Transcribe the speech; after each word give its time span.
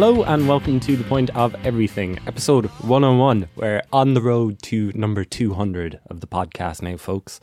Hello 0.00 0.22
and 0.22 0.48
welcome 0.48 0.80
to 0.80 0.96
The 0.96 1.04
Point 1.04 1.28
of 1.36 1.54
Everything, 1.62 2.18
episode 2.26 2.64
101. 2.80 3.50
We're 3.54 3.82
on 3.92 4.14
the 4.14 4.22
road 4.22 4.62
to 4.62 4.90
number 4.94 5.24
200 5.24 6.00
of 6.06 6.22
the 6.22 6.26
podcast 6.26 6.80
now, 6.80 6.96
folks. 6.96 7.38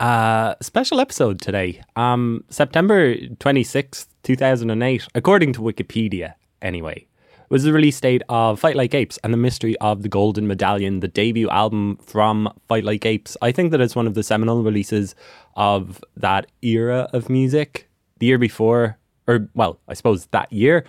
Uh, 0.00 0.54
special 0.62 0.98
episode 0.98 1.42
today. 1.42 1.82
Um, 1.94 2.42
September 2.48 3.14
26th, 3.14 4.06
2008, 4.22 5.08
according 5.14 5.52
to 5.52 5.60
Wikipedia, 5.60 6.36
anyway, 6.62 7.06
was 7.50 7.64
the 7.64 7.72
release 7.74 8.00
date 8.00 8.22
of 8.30 8.58
Fight 8.58 8.74
Like 8.74 8.94
Apes 8.94 9.18
and 9.22 9.34
the 9.34 9.36
Mystery 9.36 9.76
of 9.76 10.00
the 10.00 10.08
Golden 10.08 10.46
Medallion, 10.46 11.00
the 11.00 11.08
debut 11.08 11.50
album 11.50 11.98
from 11.98 12.50
Fight 12.66 12.84
Like 12.84 13.04
Apes. 13.04 13.36
I 13.42 13.52
think 13.52 13.72
that 13.72 13.82
it's 13.82 13.94
one 13.94 14.06
of 14.06 14.14
the 14.14 14.22
seminal 14.22 14.62
releases 14.62 15.14
of 15.54 16.02
that 16.16 16.46
era 16.62 17.10
of 17.12 17.28
music. 17.28 17.90
The 18.20 18.26
year 18.26 18.38
before, 18.38 18.96
or 19.26 19.50
well, 19.54 19.78
I 19.86 19.92
suppose 19.92 20.28
that 20.28 20.50
year, 20.50 20.86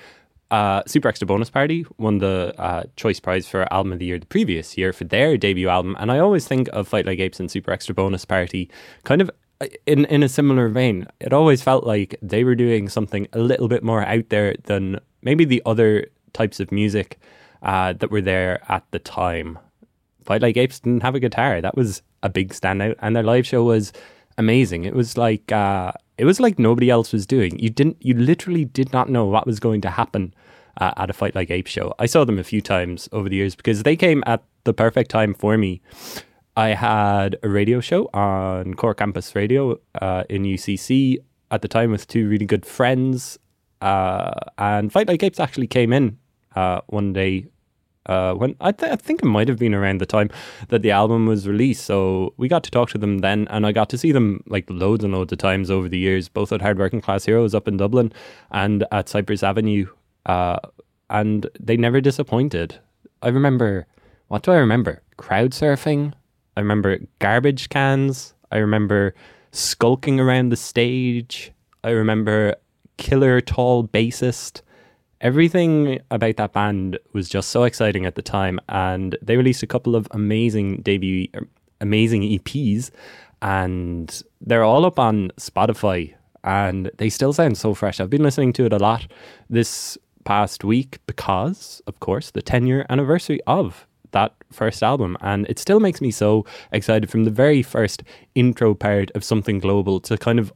uh, 0.52 0.82
Super 0.88 1.08
Extra 1.08 1.28
Bonus 1.28 1.50
Party 1.50 1.86
won 1.98 2.18
the 2.18 2.54
uh, 2.58 2.84
Choice 2.96 3.20
Prize 3.20 3.48
for 3.48 3.72
Album 3.72 3.94
of 3.94 4.00
the 4.00 4.06
Year 4.06 4.20
the 4.20 4.26
previous 4.26 4.78
year 4.78 4.92
for 4.92 5.04
their 5.04 5.38
debut 5.38 5.70
album. 5.70 5.96
And 6.00 6.12
I 6.12 6.20
always 6.20 6.48
think 6.48 6.70
of 6.74 6.88
Fight 6.88 7.06
Like 7.06 7.20
Apes 7.20 7.40
and 7.40 7.52
Super 7.52 7.72
Extra 7.72 7.94
Bonus 7.94 8.26
Party 8.26 8.70
kind 9.04 9.22
of 9.22 9.30
uh, 9.62 9.68
in, 9.86 10.06
in 10.06 10.24
a 10.24 10.30
similar 10.30 10.68
vein. 10.70 11.08
It 11.20 11.34
always 11.34 11.62
felt 11.62 11.86
like 11.86 12.16
they 12.22 12.44
were 12.44 12.56
doing 12.56 12.90
something 12.90 13.28
a 13.34 13.40
little 13.40 13.68
bit 13.68 13.84
more 13.84 14.04
out 14.06 14.30
there 14.30 14.56
than 14.64 15.00
maybe 15.22 15.46
the 15.46 15.62
other 15.66 16.08
types 16.34 16.60
of 16.60 16.72
music 16.72 17.20
uh, 17.62 17.94
that 17.94 18.10
were 18.10 18.22
there 18.22 18.64
at 18.72 18.84
the 18.92 19.00
time. 19.00 19.60
Fight 20.26 20.42
Like 20.42 20.58
Apes 20.58 20.80
didn't 20.80 21.04
have 21.04 21.16
a 21.16 21.20
guitar. 21.20 21.62
That 21.62 21.76
was 21.76 22.02
a 22.24 22.30
big 22.30 22.54
standout. 22.54 22.96
And 23.00 23.16
their 23.16 23.24
live 23.24 23.46
show 23.46 23.64
was 23.64 23.94
amazing. 24.38 24.86
It 24.86 24.96
was 24.96 25.18
like 25.18 25.52
uh, 25.52 25.92
it 26.20 26.26
was 26.26 26.40
like 26.40 26.60
nobody 26.60 26.90
else 26.90 27.14
was 27.14 27.26
doing. 27.26 27.58
You 27.58 27.70
didn't, 27.70 27.98
you 28.02 28.14
literally 28.14 28.66
did 28.66 28.92
not 28.92 29.10
know 29.10 29.26
what 29.26 29.48
was 29.48 29.60
going 29.60 29.80
to 29.82 29.90
happen 29.90 30.34
uh, 30.80 30.92
at 30.98 31.10
a 31.10 31.14
Fight 31.14 31.34
Like 31.34 31.50
Ape 31.50 31.68
show. 31.68 31.94
I 31.98 32.08
saw 32.08 32.26
them 32.26 32.38
a 32.38 32.44
few 32.44 32.62
times 32.62 33.08
over 33.14 33.30
the 33.30 33.38
years 33.38 33.56
because 33.56 33.84
they 33.84 33.96
came 33.96 34.22
at 34.26 34.44
the 34.66 34.74
perfect 34.74 35.10
time 35.10 35.34
for 35.34 35.58
me. 35.58 35.82
I 36.58 36.70
had 36.70 37.38
a 37.42 37.48
radio 37.48 37.80
show 37.80 38.10
on 38.14 38.74
Cork 38.74 38.98
Campus 38.98 39.34
Radio 39.34 39.80
uh, 40.02 40.26
in 40.30 40.44
UCC 40.44 41.20
at 41.52 41.62
the 41.62 41.70
time 41.70 41.92
with 41.92 42.06
two 42.08 42.28
really 42.28 42.46
good 42.46 42.66
friends. 42.66 43.40
Uh, 43.80 44.34
and 44.58 44.92
Fight 44.92 45.08
Like 45.08 45.24
Apes 45.24 45.40
actually 45.40 45.68
came 45.68 45.94
in 45.94 46.18
uh, 46.54 46.82
one 46.88 47.14
day 47.14 47.46
uh, 48.10 48.34
when 48.34 48.56
I, 48.60 48.72
th- 48.72 48.92
I, 48.92 48.96
think 48.96 49.22
it 49.22 49.28
might 49.28 49.48
have 49.48 49.60
been 49.60 49.76
around 49.76 50.02
the 50.02 50.06
time 50.08 50.32
that 50.70 50.82
the 50.82 50.90
album 50.90 51.28
was 51.28 51.48
released. 51.48 51.86
So 51.86 52.34
we 52.38 52.48
got 52.48 52.64
to 52.64 52.72
talk 52.72 52.90
to 52.90 52.98
them 52.98 53.20
then, 53.20 53.48
and 53.52 53.68
I 53.68 53.72
got 53.72 53.88
to 53.90 54.00
see 54.00 54.12
them 54.12 54.44
like 54.48 54.66
loads 54.68 55.04
and 55.04 55.14
loads 55.14 55.32
of 55.32 55.38
times 55.38 55.70
over 55.70 55.88
the 55.88 56.00
years, 56.00 56.28
both 56.28 56.52
at 56.52 56.60
Hard 56.60 56.80
Working 56.80 57.02
Class 57.02 57.26
Heroes 57.26 57.54
up 57.54 57.68
in 57.68 57.78
Dublin 57.78 58.12
and 58.50 58.84
at 58.92 59.10
Cyprus 59.10 59.44
Avenue. 59.44 59.86
Uh, 60.26 60.58
and 61.12 61.48
they 61.60 61.78
never 61.78 62.02
disappointed. 62.02 62.80
I 63.22 63.28
remember, 63.28 63.86
what 64.30 64.42
do 64.42 64.54
I 64.54 64.58
remember? 64.58 65.04
Crowd 65.18 65.52
surfing. 65.52 66.14
I 66.58 66.62
remember 66.62 66.98
garbage 67.20 67.70
cans. 67.70 68.34
I 68.52 68.58
remember 68.58 69.14
skulking 69.52 70.20
around 70.20 70.50
the 70.50 70.58
stage. 70.58 71.52
I 71.84 71.92
remember 71.92 72.56
killer 72.98 73.40
tall 73.40 73.88
bassist 73.88 74.62
everything 75.22 76.00
about 76.12 76.38
that 76.38 76.54
band 76.54 76.98
was 77.14 77.28
just 77.30 77.50
so 77.50 77.64
exciting 77.64 78.06
at 78.06 78.16
the 78.16 78.22
time 78.22 78.60
and 78.70 79.18
they 79.22 79.38
released 79.38 79.64
a 79.64 79.68
couple 79.68 79.96
of 79.96 80.08
amazing 80.12 80.82
debut 80.82 81.28
er, 81.36 81.48
amazing 81.82 82.22
EPs 82.22 82.92
and 83.42 84.24
they're 84.42 84.64
all 84.64 84.86
up 84.86 85.00
on 85.00 85.32
Spotify 85.38 86.14
and 86.44 86.90
they 86.98 87.10
still 87.10 87.34
sound 87.34 87.58
so 87.58 87.74
fresh. 87.74 88.00
I've 88.00 88.10
been 88.10 88.24
listening 88.24 88.54
to 88.54 88.66
it 88.66 88.74
a 88.74 88.78
lot 88.78 89.08
this 89.50 89.98
past 90.24 90.64
week 90.64 91.00
because 91.08 91.82
of 91.88 92.00
course 92.00 92.32
the 92.32 92.42
10 92.42 92.68
year 92.68 92.86
anniversary 92.90 93.40
of 93.48 93.86
that 94.12 94.34
first 94.52 94.82
album 94.82 95.18
and 95.22 95.48
it 95.48 95.60
still 95.60 95.80
makes 95.80 96.02
me 96.02 96.12
so 96.12 96.46
excited 96.72 97.10
from 97.10 97.24
the 97.24 97.32
very 97.32 97.62
first 97.62 98.04
intro 98.36 98.74
part 98.74 99.12
of 99.12 99.24
something 99.24 99.60
global 99.60 100.00
to 100.00 100.18
kind 100.18 100.40
of 100.40 100.52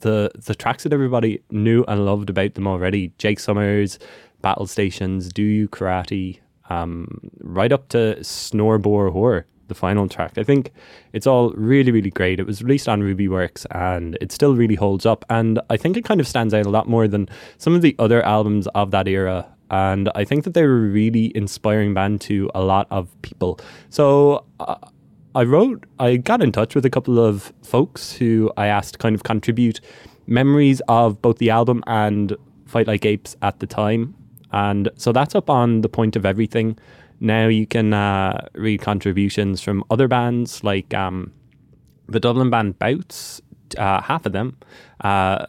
the 0.00 0.30
the 0.34 0.54
tracks 0.54 0.82
that 0.84 0.92
everybody 0.92 1.40
knew 1.50 1.84
and 1.88 2.04
loved 2.04 2.30
about 2.30 2.54
them 2.54 2.66
already. 2.66 3.12
Jake 3.18 3.40
Summers, 3.40 3.98
Battle 4.42 4.66
Stations, 4.66 5.32
Do 5.32 5.42
You 5.42 5.68
Karate, 5.68 6.38
um, 6.70 7.30
right 7.40 7.72
up 7.72 7.88
to 7.88 8.22
Snore 8.22 8.78
Bore 8.78 9.10
Whore, 9.10 9.44
the 9.68 9.74
final 9.74 10.08
track. 10.08 10.36
I 10.36 10.44
think 10.44 10.72
it's 11.12 11.26
all 11.26 11.50
really, 11.52 11.92
really 11.92 12.10
great. 12.10 12.40
It 12.40 12.46
was 12.46 12.62
released 12.62 12.88
on 12.88 13.02
Ruby 13.02 13.28
Works 13.28 13.66
and 13.70 14.18
it 14.20 14.32
still 14.32 14.54
really 14.54 14.74
holds 14.74 15.06
up. 15.06 15.24
And 15.30 15.60
I 15.70 15.76
think 15.76 15.96
it 15.96 16.04
kind 16.04 16.20
of 16.20 16.28
stands 16.28 16.54
out 16.54 16.66
a 16.66 16.70
lot 16.70 16.88
more 16.88 17.08
than 17.08 17.28
some 17.58 17.74
of 17.74 17.82
the 17.82 17.94
other 17.98 18.22
albums 18.22 18.66
of 18.68 18.90
that 18.92 19.08
era. 19.08 19.46
And 19.70 20.10
I 20.14 20.24
think 20.24 20.44
that 20.44 20.54
they 20.54 20.62
were 20.62 20.76
a 20.76 20.90
really 20.90 21.32
inspiring 21.34 21.94
band 21.94 22.20
to 22.22 22.50
a 22.54 22.62
lot 22.62 22.86
of 22.90 23.10
people. 23.22 23.58
So 23.88 24.44
uh, 24.60 24.76
I 25.34 25.42
wrote, 25.42 25.84
I 25.98 26.16
got 26.16 26.42
in 26.42 26.52
touch 26.52 26.76
with 26.76 26.86
a 26.86 26.90
couple 26.90 27.18
of 27.18 27.52
folks 27.62 28.12
who 28.12 28.52
I 28.56 28.68
asked 28.68 28.94
to 28.94 28.98
kind 28.98 29.16
of 29.16 29.24
contribute 29.24 29.80
memories 30.26 30.80
of 30.86 31.20
both 31.20 31.38
the 31.38 31.50
album 31.50 31.82
and 31.88 32.36
Fight 32.66 32.86
Like 32.86 33.04
Apes 33.04 33.36
at 33.42 33.58
the 33.58 33.66
time. 33.66 34.14
And 34.52 34.88
so 34.96 35.10
that's 35.10 35.34
up 35.34 35.50
on 35.50 35.80
the 35.80 35.88
point 35.88 36.14
of 36.14 36.24
everything. 36.24 36.78
Now 37.18 37.48
you 37.48 37.66
can 37.66 37.92
uh, 37.92 38.46
read 38.54 38.80
contributions 38.80 39.60
from 39.60 39.82
other 39.90 40.06
bands 40.06 40.62
like 40.62 40.94
um, 40.94 41.32
the 42.08 42.20
Dublin 42.20 42.50
band 42.50 42.78
Bouts. 42.78 43.40
Uh, 43.76 44.00
half 44.00 44.24
of 44.26 44.32
them 44.32 44.56
uh, 45.00 45.46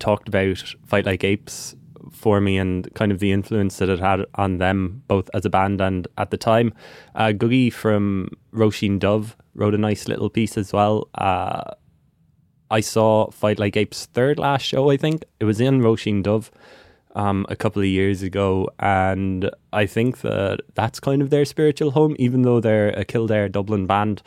talked 0.00 0.26
about 0.26 0.74
Fight 0.84 1.06
Like 1.06 1.22
Apes 1.22 1.76
for 2.10 2.40
me 2.40 2.58
and 2.58 2.92
kind 2.94 3.12
of 3.12 3.18
the 3.18 3.32
influence 3.32 3.78
that 3.78 3.88
it 3.88 4.00
had 4.00 4.24
on 4.34 4.58
them, 4.58 5.02
both 5.08 5.28
as 5.34 5.44
a 5.44 5.50
band 5.50 5.80
and 5.80 6.08
at 6.16 6.30
the 6.30 6.36
time. 6.36 6.72
Uh, 7.14 7.28
Googie 7.28 7.72
from 7.72 8.30
Roisin 8.52 8.98
Dubh 8.98 9.34
wrote 9.54 9.74
a 9.74 9.78
nice 9.78 10.08
little 10.08 10.30
piece 10.30 10.56
as 10.56 10.72
well. 10.72 11.08
Uh, 11.14 11.62
I 12.70 12.80
saw 12.80 13.30
Fight 13.30 13.58
Like 13.58 13.76
Apes' 13.76 14.06
third 14.06 14.38
last 14.38 14.62
show, 14.62 14.90
I 14.90 14.96
think. 14.96 15.24
It 15.40 15.44
was 15.44 15.60
in 15.60 15.80
Roisin 15.80 16.22
Dubh 16.22 16.50
um, 17.14 17.46
a 17.48 17.56
couple 17.56 17.80
of 17.80 17.88
years 17.88 18.22
ago. 18.22 18.68
And 18.78 19.50
I 19.72 19.86
think 19.86 20.20
that 20.20 20.60
that's 20.74 21.00
kind 21.00 21.22
of 21.22 21.30
their 21.30 21.44
spiritual 21.44 21.92
home, 21.92 22.14
even 22.18 22.42
though 22.42 22.60
they're 22.60 22.90
a 22.90 23.04
Kildare 23.04 23.48
Dublin 23.48 23.86
band. 23.86 24.22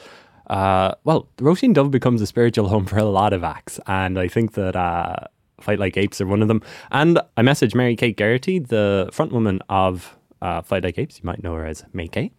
Uh, 0.47 0.93
well, 1.03 1.29
Roisin 1.37 1.73
Dubh 1.73 1.91
becomes 1.91 2.21
a 2.21 2.27
spiritual 2.27 2.67
home 2.69 2.85
for 2.85 2.97
a 2.97 3.05
lot 3.05 3.33
of 3.33 3.43
acts. 3.43 3.79
And 3.87 4.19
I 4.19 4.27
think 4.27 4.53
that 4.53 4.75
uh, 4.75 5.27
Fight 5.61 5.79
Like 5.79 5.97
Apes 5.97 6.21
are 6.21 6.27
one 6.27 6.41
of 6.41 6.47
them. 6.47 6.61
And 6.91 7.19
I 7.37 7.41
messaged 7.41 7.75
Mary 7.75 7.95
Kate 7.95 8.17
Geraghty, 8.17 8.59
the 8.59 9.09
frontwoman 9.11 9.59
of 9.69 10.17
uh, 10.41 10.61
Fight 10.61 10.83
Like 10.83 10.97
Apes. 10.97 11.19
You 11.19 11.25
might 11.25 11.43
know 11.43 11.55
her 11.55 11.65
as 11.65 11.83
MayKay. 11.93 12.31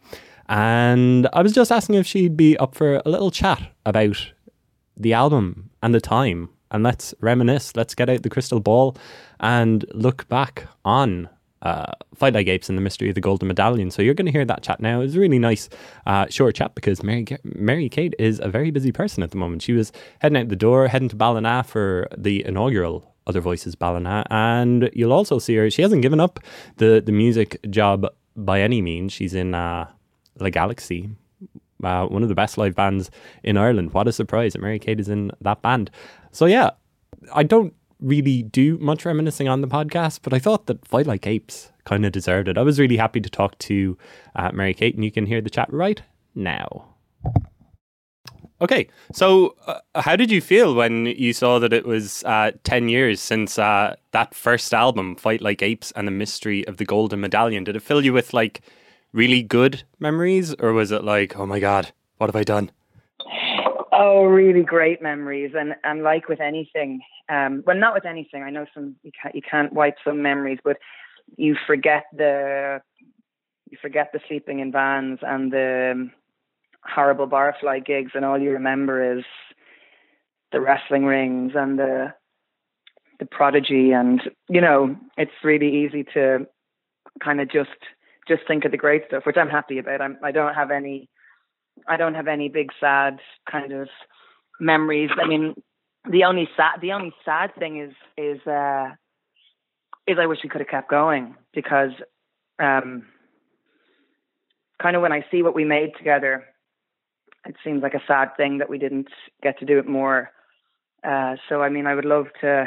And 0.48 1.28
I 1.32 1.42
was 1.42 1.52
just 1.52 1.72
asking 1.72 1.94
if 1.96 2.06
she'd 2.06 2.36
be 2.36 2.56
up 2.58 2.74
for 2.74 2.96
a 3.04 3.08
little 3.08 3.30
chat 3.30 3.62
about 3.86 4.32
the 4.96 5.12
album 5.12 5.70
and 5.82 5.94
the 5.94 6.00
time. 6.00 6.50
And 6.70 6.82
let's 6.82 7.14
reminisce, 7.20 7.76
let's 7.76 7.94
get 7.94 8.08
out 8.08 8.22
the 8.22 8.30
crystal 8.30 8.60
ball 8.60 8.96
and 9.40 9.84
look 9.92 10.26
back 10.28 10.66
on 10.84 11.28
uh, 11.62 11.92
Fight 12.14 12.34
Like 12.34 12.48
Apes 12.48 12.68
and 12.68 12.76
the 12.76 12.82
Mystery 12.82 13.08
of 13.08 13.14
the 13.14 13.20
Golden 13.20 13.48
Medallion. 13.48 13.90
So 13.90 14.02
you're 14.02 14.14
going 14.14 14.26
to 14.26 14.32
hear 14.32 14.44
that 14.44 14.62
chat 14.62 14.80
now. 14.80 15.00
It's 15.00 15.14
a 15.14 15.20
really 15.20 15.38
nice, 15.38 15.68
uh, 16.06 16.26
short 16.28 16.54
chat 16.54 16.74
because 16.74 17.02
Mary 17.02 17.24
Mary 17.44 17.88
Kate 17.88 18.14
is 18.18 18.40
a 18.42 18.48
very 18.48 18.70
busy 18.70 18.90
person 18.90 19.22
at 19.22 19.30
the 19.30 19.36
moment. 19.36 19.62
She 19.62 19.72
was 19.72 19.92
heading 20.18 20.38
out 20.38 20.48
the 20.48 20.56
door, 20.56 20.88
heading 20.88 21.08
to 21.10 21.16
Ballina 21.16 21.62
for 21.62 22.08
the 22.16 22.44
inaugural 22.44 23.11
Other 23.26 23.40
Voices 23.40 23.74
Ballina, 23.74 24.24
and 24.30 24.90
you'll 24.92 25.12
also 25.12 25.38
see 25.38 25.54
her. 25.56 25.70
She 25.70 25.82
hasn't 25.82 26.02
given 26.02 26.20
up 26.20 26.40
the 26.76 27.02
the 27.04 27.12
music 27.12 27.58
job 27.70 28.06
by 28.36 28.60
any 28.60 28.82
means. 28.82 29.12
She's 29.12 29.34
in 29.34 29.54
uh, 29.54 29.88
Le 30.38 30.50
Galaxie. 30.50 31.10
Uh, 31.82 32.06
one 32.06 32.22
of 32.22 32.28
the 32.28 32.34
best 32.34 32.58
live 32.58 32.74
bands 32.76 33.10
in 33.42 33.56
Ireland. 33.56 33.92
What 33.92 34.06
a 34.06 34.12
surprise 34.12 34.52
that 34.52 34.62
Mary 34.62 34.78
Kate 34.78 35.00
is 35.00 35.08
in 35.08 35.32
that 35.40 35.62
band. 35.62 35.90
So, 36.30 36.46
yeah, 36.46 36.70
I 37.34 37.42
don't 37.42 37.74
really 37.98 38.42
do 38.44 38.78
much 38.78 39.04
reminiscing 39.04 39.48
on 39.48 39.62
the 39.62 39.68
podcast, 39.68 40.20
but 40.22 40.32
I 40.32 40.38
thought 40.38 40.66
that 40.66 40.86
Fight 40.86 41.06
Like 41.06 41.26
Apes 41.26 41.72
kind 41.84 42.06
of 42.06 42.12
deserved 42.12 42.48
it. 42.48 42.56
I 42.56 42.62
was 42.62 42.78
really 42.78 42.96
happy 42.96 43.20
to 43.20 43.28
talk 43.28 43.58
to 43.58 43.98
uh, 44.36 44.50
Mary 44.52 44.74
Kate, 44.74 44.94
and 44.94 45.04
you 45.04 45.10
can 45.10 45.26
hear 45.26 45.40
the 45.40 45.50
chat 45.50 45.72
right 45.72 46.00
now. 46.34 46.94
Okay, 48.62 48.86
so 49.12 49.56
uh, 49.66 49.80
how 49.96 50.14
did 50.14 50.30
you 50.30 50.40
feel 50.40 50.76
when 50.76 51.06
you 51.06 51.32
saw 51.32 51.58
that 51.58 51.72
it 51.72 51.84
was 51.84 52.22
uh, 52.22 52.52
10 52.62 52.88
years 52.88 53.20
since 53.20 53.58
uh, 53.58 53.96
that 54.12 54.36
first 54.36 54.72
album, 54.72 55.16
Fight 55.16 55.40
Like 55.42 55.62
Apes 55.62 55.92
and 55.96 56.06
the 56.06 56.12
Mystery 56.12 56.64
of 56.68 56.76
the 56.76 56.84
Golden 56.84 57.20
Medallion? 57.20 57.64
Did 57.64 57.74
it 57.74 57.82
fill 57.82 58.04
you 58.04 58.12
with 58.12 58.32
like 58.32 58.60
really 59.12 59.42
good 59.42 59.82
memories, 59.98 60.54
or 60.60 60.72
was 60.72 60.92
it 60.92 61.02
like, 61.02 61.36
oh 61.36 61.44
my 61.44 61.58
God, 61.58 61.90
what 62.18 62.28
have 62.28 62.36
I 62.36 62.44
done? 62.44 62.70
Oh, 63.90 64.26
really 64.26 64.62
great 64.62 65.02
memories, 65.02 65.52
and 65.58 65.74
and 65.82 66.04
like 66.04 66.28
with 66.28 66.40
anything, 66.40 67.00
um, 67.28 67.64
well, 67.66 67.76
not 67.76 67.94
with 67.94 68.06
anything. 68.06 68.44
I 68.44 68.50
know 68.50 68.66
some 68.72 68.94
you 69.02 69.10
can't 69.20 69.34
you 69.34 69.42
can't 69.42 69.72
wipe 69.72 69.96
some 70.04 70.22
memories, 70.22 70.58
but 70.62 70.76
you 71.36 71.56
forget 71.66 72.04
the 72.16 72.80
you 73.70 73.78
forget 73.82 74.10
the 74.12 74.20
sleeping 74.28 74.60
in 74.60 74.70
vans 74.70 75.18
and 75.22 75.52
the 75.52 76.10
horrible 76.84 77.26
barfly 77.26 77.84
gigs, 77.84 78.12
and 78.14 78.24
all 78.24 78.38
you 78.38 78.52
remember 78.52 79.18
is 79.18 79.24
the 80.52 80.60
wrestling 80.60 81.04
rings 81.04 81.52
and 81.54 81.78
the 81.78 82.14
the 83.18 83.26
prodigy, 83.26 83.92
and 83.92 84.20
you 84.48 84.60
know 84.60 84.96
it's 85.16 85.32
really 85.44 85.84
easy 85.84 86.04
to 86.14 86.46
kind 87.22 87.40
of 87.40 87.50
just 87.50 87.70
just 88.28 88.42
think 88.46 88.64
of 88.64 88.70
the 88.70 88.76
great 88.76 89.04
stuff, 89.08 89.24
which 89.26 89.36
I'm 89.36 89.48
happy 89.48 89.78
about. 89.78 90.00
I'm 90.00 90.18
I 90.22 90.32
don't 90.32 90.54
have 90.54 90.70
any 90.70 91.08
I 91.86 91.96
don't 91.96 92.14
have 92.14 92.28
any 92.28 92.48
big 92.48 92.70
sad 92.80 93.18
kind 93.50 93.72
of 93.72 93.88
memories. 94.60 95.10
I 95.20 95.26
mean, 95.26 95.54
the 96.10 96.24
only 96.24 96.48
sad 96.56 96.80
the 96.80 96.92
only 96.92 97.12
sad 97.24 97.54
thing 97.58 97.80
is 97.80 97.92
is 98.16 98.46
uh 98.46 98.90
is 100.06 100.18
I 100.20 100.26
wish 100.26 100.40
we 100.42 100.48
could 100.48 100.60
have 100.60 100.68
kept 100.68 100.90
going 100.90 101.34
because 101.54 101.92
um 102.58 103.06
kind 104.80 104.96
of 104.96 105.02
when 105.02 105.12
I 105.12 105.24
see 105.30 105.42
what 105.42 105.54
we 105.54 105.64
made 105.64 105.92
together, 105.96 106.44
it 107.46 107.56
seems 107.64 107.82
like 107.82 107.94
a 107.94 108.02
sad 108.06 108.36
thing 108.36 108.58
that 108.58 108.70
we 108.70 108.78
didn't 108.78 109.08
get 109.42 109.58
to 109.58 109.66
do 109.66 109.78
it 109.78 109.88
more. 109.88 110.30
Uh 111.04 111.36
so 111.48 111.62
I 111.62 111.68
mean 111.68 111.86
I 111.86 111.94
would 111.94 112.04
love 112.04 112.26
to 112.40 112.66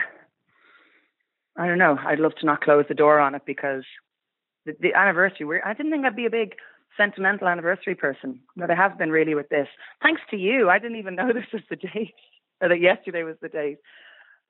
I 1.58 1.68
don't 1.68 1.78
know, 1.78 1.98
I'd 2.06 2.20
love 2.20 2.36
to 2.40 2.46
not 2.46 2.62
close 2.62 2.86
the 2.88 2.94
door 2.94 3.20
on 3.20 3.36
it 3.36 3.44
because 3.46 3.84
the, 4.66 4.74
the 4.80 4.94
anniversary 4.94 5.46
we 5.46 5.62
I 5.62 5.74
didn't 5.74 5.92
think 5.92 6.06
I'd 6.06 6.16
be 6.16 6.26
a 6.26 6.42
big 6.42 6.56
sentimental 6.98 7.48
anniversary 7.48 7.96
person, 7.96 8.40
but 8.56 8.72
I 8.72 8.76
have 8.76 8.98
been 8.98 9.12
really 9.12 9.36
with 9.36 9.50
this. 9.50 9.68
Thanks 10.02 10.22
to 10.32 10.38
you. 10.38 10.70
I 10.70 10.80
didn't 10.80 10.98
even 10.98 11.16
know 11.20 11.32
this 11.34 11.52
was 11.54 11.64
the 11.70 11.76
date 11.76 12.16
or 12.62 12.70
that 12.70 12.80
yesterday 12.80 13.24
was 13.24 13.38
the 13.42 13.50
date. 13.50 13.78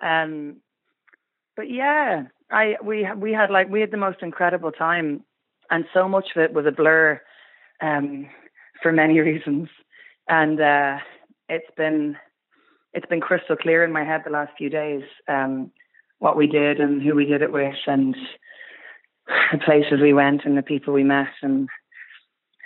Um, 0.01 0.57
but 1.56 1.69
yeah, 1.69 2.24
I 2.51 2.75
we 2.83 3.07
we 3.16 3.31
had 3.31 3.50
like 3.50 3.69
we 3.69 3.81
had 3.81 3.92
the 3.92 3.98
most 3.98 4.21
incredible 4.21 4.71
time, 4.71 5.24
and 5.69 5.86
so 5.94 6.07
much 6.07 6.28
of 6.36 6.42
it 6.42 6.54
was 6.54 6.66
a 6.66 6.71
blur, 6.71 7.21
um, 7.81 8.28
for 8.81 8.92
many 8.92 9.19
reasons, 9.21 9.69
and 10.27 10.60
uh, 10.60 10.98
it's 11.50 11.69
been 11.77 12.18
it's 12.94 13.06
been 13.07 13.22
crystal 13.22 13.56
clear 13.56 13.83
in 13.83 13.92
my 13.92 14.04
head 14.04 14.22
the 14.24 14.31
last 14.31 14.54
few 14.57 14.69
days, 14.69 15.04
um, 15.27 15.72
what 16.19 16.38
we 16.38 16.48
did 16.48 16.80
and 16.80 17.01
who 17.01 17.13
we 17.13 17.25
did 17.25 17.42
it 17.42 17.51
with, 17.51 17.75
and 17.88 18.16
the 19.51 19.57
places 19.57 20.00
we 20.01 20.13
went 20.13 20.45
and 20.45 20.57
the 20.57 20.63
people 20.63 20.94
we 20.94 21.04
met, 21.04 21.27
and 21.42 21.68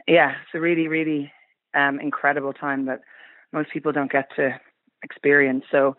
yeah, 0.08 0.32
it's 0.32 0.56
a 0.56 0.60
really 0.60 0.88
really 0.88 1.32
um, 1.76 2.00
incredible 2.00 2.54
time 2.54 2.86
that 2.86 3.02
most 3.52 3.72
people 3.72 3.92
don't 3.92 4.12
get 4.12 4.30
to 4.36 4.60
experience. 5.04 5.64
So 5.72 5.96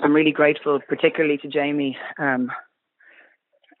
I'm 0.00 0.14
really 0.14 0.32
grateful, 0.32 0.80
particularly 0.88 1.38
to 1.38 1.48
Jamie, 1.48 1.96
um, 2.18 2.50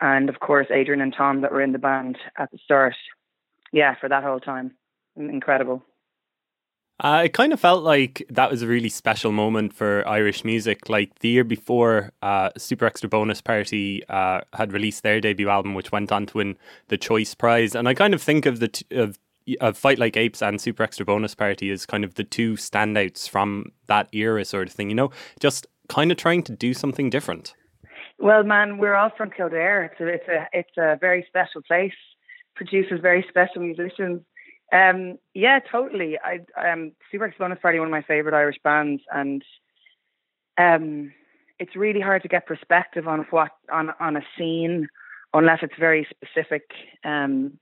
and 0.00 0.28
of 0.28 0.40
course 0.40 0.66
Adrian 0.70 1.00
and 1.00 1.14
Tom 1.16 1.40
that 1.42 1.52
were 1.52 1.62
in 1.62 1.72
the 1.72 1.78
band 1.78 2.18
at 2.38 2.50
the 2.50 2.58
start. 2.64 2.94
Yeah, 3.72 3.94
for 4.00 4.08
that 4.08 4.22
whole 4.22 4.40
time, 4.40 4.72
incredible. 5.16 5.82
Uh, 7.00 7.22
it 7.24 7.32
kind 7.32 7.52
of 7.52 7.58
felt 7.58 7.82
like 7.82 8.24
that 8.30 8.50
was 8.50 8.62
a 8.62 8.66
really 8.68 8.88
special 8.88 9.32
moment 9.32 9.74
for 9.74 10.06
Irish 10.06 10.44
music. 10.44 10.88
Like 10.88 11.18
the 11.18 11.28
year 11.28 11.44
before, 11.44 12.12
uh, 12.22 12.50
Super 12.56 12.86
Extra 12.86 13.08
Bonus 13.08 13.40
Party 13.40 14.04
uh, 14.08 14.42
had 14.52 14.72
released 14.72 15.02
their 15.02 15.20
debut 15.20 15.48
album, 15.48 15.74
which 15.74 15.90
went 15.90 16.12
on 16.12 16.26
to 16.26 16.38
win 16.38 16.56
the 16.88 16.96
Choice 16.96 17.34
Prize. 17.34 17.74
And 17.74 17.88
I 17.88 17.94
kind 17.94 18.14
of 18.14 18.22
think 18.22 18.46
of 18.46 18.60
the 18.60 18.68
t- 18.68 18.86
of 18.92 19.18
of 19.60 19.76
Fight 19.76 19.98
Like 19.98 20.16
Apes 20.16 20.40
and 20.40 20.58
Super 20.60 20.82
Extra 20.82 21.04
Bonus 21.04 21.34
Party 21.34 21.68
is 21.68 21.84
kind 21.84 22.02
of 22.04 22.14
the 22.14 22.24
two 22.24 22.54
standouts 22.54 23.28
from 23.28 23.72
that 23.88 24.08
era, 24.12 24.44
sort 24.44 24.68
of 24.68 24.74
thing. 24.74 24.88
You 24.88 24.94
know, 24.94 25.10
just 25.40 25.66
kind 25.88 26.10
of 26.10 26.16
trying 26.16 26.42
to 26.44 26.52
do 26.52 26.72
something 26.72 27.10
different. 27.10 27.54
Well, 28.18 28.44
man, 28.44 28.78
we're 28.78 28.94
all 28.94 29.10
from 29.16 29.30
Kildare. 29.30 29.84
It's 29.84 30.00
a 30.00 30.06
it's 30.06 30.28
a 30.28 30.48
it's 30.52 30.76
a 30.78 30.96
very 31.00 31.26
special 31.28 31.60
place. 31.62 31.92
Produces 32.54 33.00
very 33.02 33.26
special 33.28 33.62
musicians. 33.62 34.22
Um, 34.72 35.18
yeah, 35.34 35.60
totally. 35.70 36.18
I 36.18 36.40
um, 36.60 36.92
Super 37.10 37.32
Bonus 37.38 37.58
Party, 37.60 37.78
one 37.78 37.88
of 37.88 37.92
my 37.92 38.02
favorite 38.02 38.34
Irish 38.34 38.56
bands, 38.62 39.02
and 39.12 39.42
um, 40.58 41.12
it's 41.58 41.76
really 41.76 42.00
hard 42.00 42.22
to 42.22 42.28
get 42.28 42.46
perspective 42.46 43.06
on 43.06 43.20
what 43.30 43.50
on 43.72 43.90
on 44.00 44.16
a 44.16 44.22
scene 44.36 44.88
unless 45.32 45.60
it's 45.62 45.74
very 45.78 46.06
specific. 46.10 46.70
Um, 47.04 47.58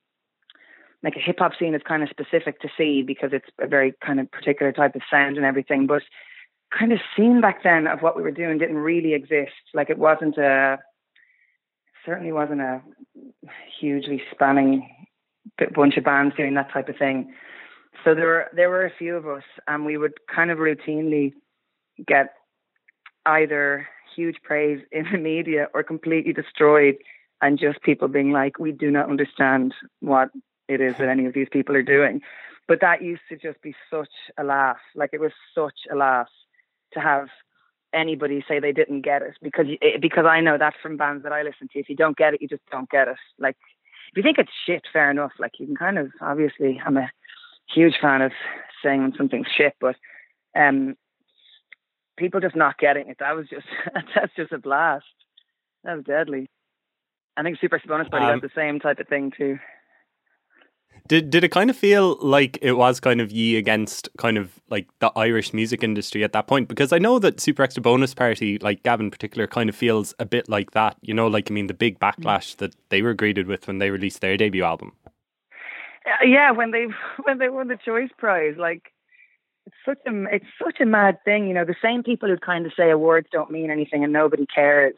like 1.02 1.16
a 1.16 1.20
hip 1.20 1.40
hop 1.40 1.52
scene 1.58 1.74
is 1.74 1.82
kind 1.86 2.02
of 2.02 2.08
specific 2.08 2.60
to 2.60 2.68
see 2.78 3.02
because 3.02 3.30
it's 3.32 3.48
a 3.60 3.66
very 3.66 3.92
kind 4.04 4.20
of 4.20 4.30
particular 4.30 4.70
type 4.70 4.94
of 4.94 5.02
sound 5.10 5.36
and 5.36 5.44
everything. 5.44 5.86
But 5.86 6.02
kind 6.76 6.92
of 6.92 7.00
scene 7.16 7.40
back 7.40 7.62
then 7.64 7.86
of 7.86 8.00
what 8.02 8.16
we 8.16 8.22
were 8.22 8.30
doing 8.30 8.58
didn't 8.58 8.76
really 8.76 9.14
exist. 9.14 9.52
Like 9.74 9.90
it 9.90 9.98
wasn't 9.98 10.38
a 10.38 10.78
certainly 12.06 12.32
wasn't 12.32 12.60
a 12.60 12.80
hugely 13.80 14.22
spanning 14.32 14.88
bunch 15.74 15.96
of 15.96 16.04
bands 16.04 16.34
doing 16.36 16.54
that 16.54 16.72
type 16.72 16.88
of 16.88 16.96
thing. 16.96 17.32
So 18.04 18.14
there 18.14 18.26
were 18.26 18.46
there 18.54 18.70
were 18.70 18.84
a 18.84 18.92
few 18.98 19.16
of 19.16 19.26
us, 19.26 19.44
and 19.68 19.84
we 19.84 19.96
would 19.96 20.14
kind 20.34 20.50
of 20.50 20.58
routinely 20.58 21.32
get 22.06 22.34
either 23.26 23.86
huge 24.16 24.36
praise 24.42 24.80
in 24.92 25.06
the 25.10 25.18
media 25.18 25.68
or 25.74 25.82
completely 25.82 26.32
destroyed, 26.32 26.96
and 27.40 27.58
just 27.58 27.82
people 27.82 28.08
being 28.08 28.32
like, 28.32 28.58
"We 28.58 28.72
do 28.72 28.90
not 28.90 29.10
understand 29.10 29.74
what 30.00 30.30
it 30.68 30.80
is 30.80 30.96
that 30.98 31.08
any 31.08 31.26
of 31.26 31.34
these 31.34 31.48
people 31.50 31.76
are 31.76 31.82
doing. 31.82 32.20
But 32.68 32.80
that 32.80 33.02
used 33.02 33.22
to 33.28 33.36
just 33.36 33.60
be 33.60 33.74
such 33.90 34.12
a 34.38 34.44
laugh. 34.44 34.78
Like 34.94 35.10
it 35.12 35.20
was 35.20 35.32
such 35.54 35.80
a 35.90 35.96
laugh 35.96 36.28
to 36.92 37.00
have 37.00 37.28
anybody 37.92 38.42
say 38.48 38.58
they 38.58 38.72
didn't 38.72 39.02
get 39.02 39.20
it 39.20 39.34
because 39.42 39.66
eh, 39.82 39.98
because 40.00 40.24
I 40.24 40.40
know 40.40 40.56
that 40.56 40.74
from 40.80 40.96
bands 40.96 41.24
that 41.24 41.32
I 41.32 41.42
listen 41.42 41.68
to. 41.72 41.78
If 41.78 41.88
you 41.88 41.96
don't 41.96 42.16
get 42.16 42.34
it, 42.34 42.42
you 42.42 42.48
just 42.48 42.62
don't 42.70 42.88
get 42.88 43.08
it. 43.08 43.16
Like 43.38 43.56
if 44.12 44.16
you 44.18 44.22
think 44.22 44.38
it's 44.38 44.52
shit, 44.66 44.82
fair 44.92 45.10
enough. 45.10 45.32
Like 45.38 45.52
you 45.58 45.66
can 45.66 45.76
kind 45.76 45.98
of 45.98 46.10
obviously 46.20 46.80
I'm 46.84 46.96
a 46.96 47.10
huge 47.74 47.94
fan 48.00 48.22
of 48.22 48.32
saying 48.82 49.02
when 49.02 49.14
something's 49.16 49.46
shit, 49.56 49.74
but 49.80 49.96
um 50.56 50.96
people 52.18 52.40
just 52.40 52.56
not 52.56 52.78
getting 52.78 53.08
it. 53.08 53.16
That 53.20 53.34
was 53.34 53.48
just 53.48 53.66
that's 54.14 54.34
just 54.36 54.52
a 54.52 54.58
blast. 54.58 55.04
That 55.84 55.96
was 55.96 56.04
deadly. 56.04 56.50
I 57.36 57.42
think 57.42 57.58
Super 57.60 57.80
Bonus 57.86 58.08
Party 58.08 58.26
um, 58.26 58.40
the 58.40 58.50
same 58.54 58.78
type 58.78 58.98
of 58.98 59.08
thing 59.08 59.32
too. 59.36 59.58
Did 61.08 61.30
did 61.30 61.44
it 61.44 61.50
kind 61.50 61.68
of 61.68 61.76
feel 61.76 62.16
like 62.20 62.58
it 62.62 62.72
was 62.72 63.00
kind 63.00 63.20
of 63.20 63.30
ye 63.30 63.56
against 63.56 64.08
kind 64.18 64.38
of 64.38 64.60
like 64.70 64.88
the 65.00 65.12
Irish 65.16 65.52
music 65.52 65.82
industry 65.82 66.24
at 66.24 66.32
that 66.32 66.46
point? 66.46 66.68
Because 66.68 66.92
I 66.92 66.98
know 66.98 67.18
that 67.18 67.40
Super 67.40 67.62
Extra 67.62 67.82
Bonus 67.82 68.14
Party, 68.14 68.58
like 68.58 68.82
Gavin 68.82 69.06
in 69.06 69.10
particular, 69.10 69.46
kind 69.46 69.68
of 69.68 69.76
feels 69.76 70.14
a 70.18 70.24
bit 70.24 70.48
like 70.48 70.70
that. 70.70 70.96
You 71.02 71.12
know, 71.12 71.26
like 71.26 71.50
I 71.50 71.54
mean, 71.54 71.66
the 71.66 71.74
big 71.74 71.98
backlash 71.98 72.56
that 72.56 72.74
they 72.88 73.02
were 73.02 73.14
greeted 73.14 73.46
with 73.46 73.66
when 73.66 73.78
they 73.78 73.90
released 73.90 74.20
their 74.20 74.36
debut 74.36 74.64
album. 74.64 74.92
Uh, 76.06 76.24
yeah, 76.24 76.50
when 76.50 76.70
they 76.70 76.86
when 77.24 77.38
they 77.38 77.48
won 77.48 77.68
the 77.68 77.78
Choice 77.84 78.10
Prize, 78.16 78.54
like 78.56 78.92
it's 79.66 79.76
such 79.84 79.98
a 80.06 80.24
it's 80.34 80.46
such 80.62 80.80
a 80.80 80.86
mad 80.86 81.18
thing. 81.24 81.46
You 81.46 81.54
know, 81.54 81.64
the 81.64 81.74
same 81.82 82.02
people 82.02 82.28
who 82.28 82.36
kind 82.36 82.64
of 82.64 82.72
say 82.76 82.90
awards 82.90 83.28
don't 83.30 83.50
mean 83.50 83.70
anything 83.70 84.04
and 84.04 84.12
nobody 84.12 84.46
cares, 84.46 84.94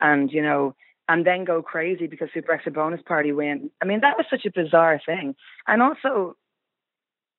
and 0.00 0.32
you 0.32 0.42
know 0.42 0.74
and 1.08 1.26
then 1.26 1.44
go 1.44 1.62
crazy 1.62 2.06
because 2.06 2.28
Super 2.34 2.52
Extra 2.52 2.72
Bonus 2.72 3.00
Party 3.02 3.32
win. 3.32 3.70
I 3.80 3.84
mean, 3.84 4.00
that 4.00 4.16
was 4.16 4.26
such 4.28 4.44
a 4.44 4.50
bizarre 4.50 5.00
thing. 5.04 5.34
And 5.66 5.82
also, 5.82 6.36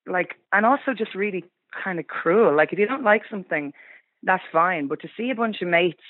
like, 0.05 0.36
and 0.53 0.65
also 0.65 0.93
just 0.97 1.15
really 1.15 1.43
kind 1.83 2.00
of 2.00 2.07
cruel. 2.07 2.55
Like, 2.55 2.71
if 2.71 2.79
you 2.79 2.88
don't 2.88 3.03
like 3.03 3.24
something, 3.29 3.74
that's 4.24 4.43
fine. 4.51 4.88
But 4.88 5.01
to 5.01 5.09
see 5.17 5.29
a 5.29 5.36
bunch 5.36 5.62
of 5.62 5.67
mates 5.67 6.03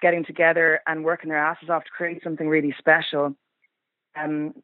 getting 0.00 0.24
together 0.24 0.80
and 0.86 1.04
working 1.04 1.28
their 1.28 1.38
asses 1.38 1.68
off 1.68 1.84
to 1.84 1.90
create 1.90 2.22
something 2.22 2.48
really 2.48 2.74
special, 2.78 3.34
um, 4.16 4.54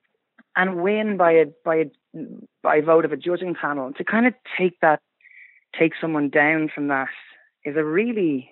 and 0.56 0.82
win 0.82 1.16
by 1.16 1.32
a 1.32 1.46
by 1.64 1.76
a 1.76 1.84
by 2.62 2.76
a 2.76 2.82
vote 2.82 3.04
of 3.04 3.12
a 3.12 3.16
judging 3.16 3.54
panel, 3.54 3.92
to 3.92 4.04
kind 4.04 4.26
of 4.26 4.34
take 4.58 4.80
that, 4.80 5.00
take 5.78 5.92
someone 6.00 6.28
down 6.28 6.70
from 6.74 6.88
that, 6.88 7.08
is 7.64 7.76
a 7.76 7.84
really 7.84 8.50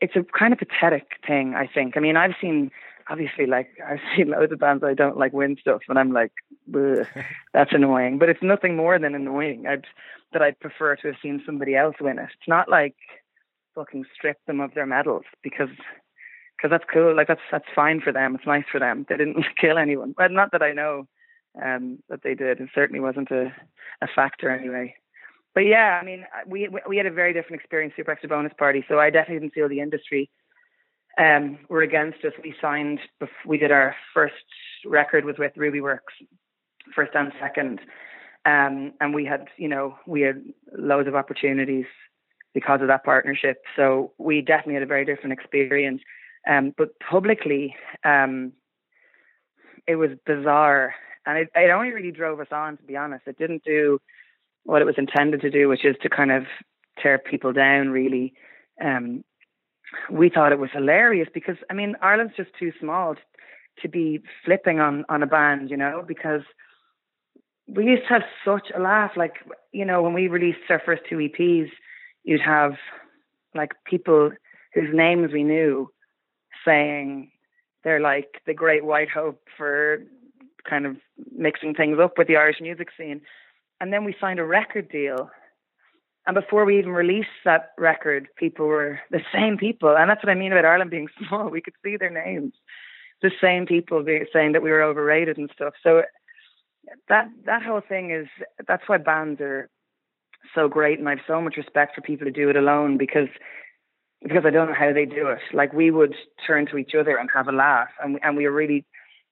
it's 0.00 0.14
a 0.14 0.22
kind 0.38 0.52
of 0.52 0.58
pathetic 0.58 1.06
thing, 1.26 1.54
I 1.54 1.66
think. 1.66 1.96
I 1.96 2.00
mean, 2.00 2.16
I've 2.16 2.34
seen 2.40 2.70
obviously 3.10 3.46
like 3.46 3.68
I've 3.86 4.00
seen 4.16 4.30
loads 4.30 4.52
of 4.52 4.58
bands 4.58 4.84
I 4.84 4.94
don't 4.94 5.16
like 5.16 5.32
win 5.32 5.56
stuff 5.60 5.82
and 5.88 5.98
I'm 5.98 6.12
like 6.12 6.32
that's 7.52 7.72
annoying. 7.72 8.18
But 8.18 8.28
it's 8.28 8.42
nothing 8.42 8.76
more 8.76 8.98
than 8.98 9.14
annoying. 9.14 9.66
I'd 9.66 9.86
that 10.32 10.42
I'd 10.42 10.60
prefer 10.60 10.96
to 10.96 11.06
have 11.08 11.16
seen 11.22 11.42
somebody 11.44 11.74
else 11.74 11.96
win 12.00 12.18
it. 12.18 12.24
It's 12.24 12.48
not 12.48 12.68
like 12.68 12.96
fucking 13.74 14.04
strip 14.14 14.38
them 14.46 14.60
of 14.60 14.74
their 14.74 14.86
medals 14.86 15.24
because 15.42 15.70
because 16.56 16.70
that's 16.70 16.84
cool 16.92 17.14
like 17.14 17.28
that's 17.28 17.40
that's 17.50 17.64
fine 17.74 18.00
for 18.00 18.12
them 18.12 18.34
it's 18.34 18.46
nice 18.46 18.64
for 18.70 18.80
them. 18.80 19.06
They 19.08 19.16
didn't 19.16 19.44
kill 19.60 19.78
anyone. 19.78 20.14
But 20.16 20.30
not 20.30 20.52
that 20.52 20.62
I 20.62 20.72
know 20.72 21.06
um 21.62 21.98
that 22.08 22.22
they 22.22 22.34
did 22.34 22.60
it 22.60 22.68
certainly 22.74 23.00
wasn't 23.00 23.30
a 23.30 23.52
a 24.02 24.08
factor 24.14 24.50
anyway. 24.50 24.94
But 25.54 25.62
yeah 25.62 25.98
I 26.00 26.04
mean 26.04 26.24
we 26.46 26.68
we 26.86 26.96
had 26.96 27.06
a 27.06 27.10
very 27.12 27.32
different 27.32 27.60
experience 27.60 27.94
super 27.96 28.10
extra 28.10 28.28
bonus 28.28 28.52
party 28.58 28.84
so 28.88 28.98
I 28.98 29.10
definitely 29.10 29.40
didn't 29.40 29.54
feel 29.54 29.68
the 29.68 29.80
industry 29.80 30.30
um, 31.18 31.58
were 31.68 31.82
against 31.82 32.24
us. 32.24 32.32
We 32.42 32.54
signed, 32.60 33.00
we 33.44 33.58
did 33.58 33.72
our 33.72 33.94
first 34.14 34.34
record 34.86 35.24
was 35.24 35.36
with 35.38 35.52
Rubyworks, 35.56 36.14
first 36.94 37.12
and 37.14 37.32
second. 37.40 37.80
Um, 38.46 38.92
and 39.00 39.12
we 39.12 39.24
had, 39.24 39.46
you 39.56 39.68
know, 39.68 39.96
we 40.06 40.22
had 40.22 40.42
loads 40.76 41.08
of 41.08 41.14
opportunities 41.14 41.86
because 42.54 42.80
of 42.80 42.88
that 42.88 43.04
partnership. 43.04 43.62
So 43.76 44.12
we 44.18 44.40
definitely 44.40 44.74
had 44.74 44.82
a 44.82 44.86
very 44.86 45.04
different 45.04 45.32
experience. 45.32 46.00
Um, 46.48 46.72
but 46.76 46.98
publicly, 47.00 47.74
um, 48.04 48.52
it 49.86 49.96
was 49.96 50.10
bizarre. 50.24 50.94
And 51.26 51.38
it, 51.38 51.48
it 51.54 51.70
only 51.70 51.90
really 51.90 52.12
drove 52.12 52.40
us 52.40 52.46
on, 52.52 52.76
to 52.78 52.82
be 52.84 52.96
honest. 52.96 53.26
It 53.26 53.38
didn't 53.38 53.64
do 53.64 54.00
what 54.64 54.80
it 54.80 54.86
was 54.86 54.94
intended 54.98 55.40
to 55.42 55.50
do, 55.50 55.68
which 55.68 55.84
is 55.84 55.96
to 56.02 56.08
kind 56.08 56.30
of 56.30 56.44
tear 57.02 57.18
people 57.18 57.52
down, 57.52 57.90
really. 57.90 58.34
Um, 58.82 59.24
we 60.10 60.28
thought 60.28 60.52
it 60.52 60.58
was 60.58 60.70
hilarious 60.72 61.28
because 61.32 61.56
I 61.70 61.74
mean 61.74 61.96
Ireland's 62.02 62.36
just 62.36 62.50
too 62.58 62.72
small 62.80 63.16
to 63.82 63.88
be 63.88 64.20
flipping 64.44 64.80
on 64.80 65.04
on 65.08 65.22
a 65.22 65.26
band, 65.26 65.70
you 65.70 65.76
know, 65.76 66.04
because 66.06 66.42
we 67.68 67.84
used 67.84 68.02
to 68.04 68.14
have 68.14 68.22
such 68.44 68.68
a 68.74 68.80
laugh. 68.80 69.12
Like, 69.16 69.34
you 69.72 69.84
know, 69.84 70.02
when 70.02 70.14
we 70.14 70.28
released 70.28 70.58
our 70.70 70.80
first 70.84 71.02
two 71.08 71.16
EPs, 71.16 71.68
you'd 72.24 72.40
have 72.40 72.72
like 73.54 73.72
people 73.84 74.30
whose 74.74 74.88
names 74.92 75.32
we 75.32 75.42
knew 75.42 75.90
saying 76.64 77.30
they're 77.84 78.00
like 78.00 78.42
the 78.46 78.54
great 78.54 78.84
white 78.84 79.10
hope 79.10 79.40
for 79.56 79.98
kind 80.68 80.86
of 80.86 80.96
mixing 81.36 81.74
things 81.74 81.98
up 82.00 82.18
with 82.18 82.28
the 82.28 82.36
Irish 82.36 82.60
music 82.60 82.88
scene. 82.96 83.20
And 83.80 83.92
then 83.92 84.04
we 84.04 84.14
signed 84.20 84.40
a 84.40 84.44
record 84.44 84.90
deal. 84.90 85.30
And 86.26 86.34
before 86.34 86.64
we 86.64 86.78
even 86.78 86.90
released 86.90 87.28
that 87.44 87.70
record, 87.78 88.28
people 88.36 88.66
were 88.66 89.00
the 89.10 89.22
same 89.32 89.56
people. 89.56 89.96
And 89.96 90.10
that's 90.10 90.22
what 90.22 90.30
I 90.30 90.34
mean 90.34 90.52
about 90.52 90.66
Ireland 90.66 90.90
being 90.90 91.08
small. 91.28 91.48
We 91.48 91.62
could 91.62 91.74
see 91.82 91.96
their 91.96 92.10
names. 92.10 92.52
The 93.22 93.30
same 93.40 93.66
people 93.66 94.02
being, 94.04 94.26
saying 94.32 94.52
that 94.52 94.62
we 94.62 94.70
were 94.70 94.82
overrated 94.82 95.38
and 95.38 95.50
stuff. 95.54 95.74
So 95.82 96.02
that 97.08 97.28
that 97.44 97.62
whole 97.62 97.80
thing 97.86 98.10
is 98.10 98.26
that's 98.66 98.88
why 98.88 98.98
bands 98.98 99.40
are 99.40 99.68
so 100.54 100.68
great 100.68 100.98
and 100.98 101.08
I 101.08 101.12
have 101.12 101.24
so 101.26 101.40
much 101.40 101.56
respect 101.56 101.94
for 101.94 102.00
people 102.00 102.26
who 102.26 102.32
do 102.32 102.48
it 102.48 102.56
alone 102.56 102.96
because 102.96 103.28
because 104.22 104.42
I 104.44 104.50
don't 104.50 104.68
know 104.68 104.74
how 104.74 104.92
they 104.92 105.04
do 105.04 105.28
it. 105.28 105.38
Like 105.52 105.72
we 105.72 105.90
would 105.90 106.14
turn 106.46 106.66
to 106.66 106.78
each 106.78 106.94
other 106.98 107.16
and 107.16 107.28
have 107.34 107.48
a 107.48 107.52
laugh 107.52 107.90
and 108.02 108.14
we, 108.14 108.20
and 108.22 108.36
we 108.36 108.44
were 108.44 108.52
really 108.52 108.84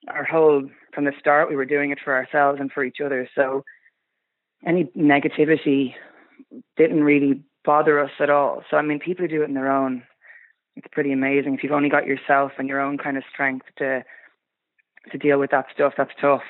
our 0.07 0.23
whole 0.23 0.69
from 0.93 1.05
the 1.05 1.13
start 1.19 1.49
we 1.49 1.55
were 1.55 1.65
doing 1.65 1.91
it 1.91 1.99
for 2.03 2.15
ourselves 2.15 2.59
and 2.59 2.71
for 2.71 2.83
each 2.83 2.97
other. 3.03 3.27
So 3.35 3.63
any 4.65 4.85
negativity 4.97 5.93
didn't 6.77 7.03
really 7.03 7.41
bother 7.65 7.99
us 7.99 8.11
at 8.19 8.29
all. 8.29 8.63
So 8.69 8.77
I 8.77 8.81
mean 8.81 8.99
people 8.99 9.27
do 9.27 9.41
it 9.41 9.49
on 9.49 9.53
their 9.53 9.71
own 9.71 10.03
it's 10.75 10.87
pretty 10.91 11.11
amazing. 11.11 11.55
If 11.55 11.63
you've 11.63 11.71
only 11.71 11.89
got 11.89 12.05
yourself 12.05 12.51
and 12.59 12.69
your 12.69 12.79
own 12.79 12.97
kind 12.97 13.17
of 13.17 13.23
strength 13.31 13.65
to 13.77 14.03
to 15.11 15.17
deal 15.17 15.39
with 15.39 15.51
that 15.51 15.67
stuff, 15.73 15.93
that's 15.97 16.11
tough 16.19 16.43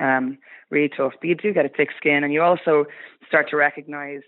um, 0.00 0.38
really 0.70 0.88
tough. 0.88 1.12
But 1.20 1.28
you 1.28 1.34
do 1.34 1.52
get 1.52 1.66
a 1.66 1.70
thick 1.70 1.90
skin, 1.96 2.24
and 2.24 2.32
you 2.32 2.42
also 2.42 2.86
start 3.26 3.48
to 3.50 3.56
recognize, 3.56 4.22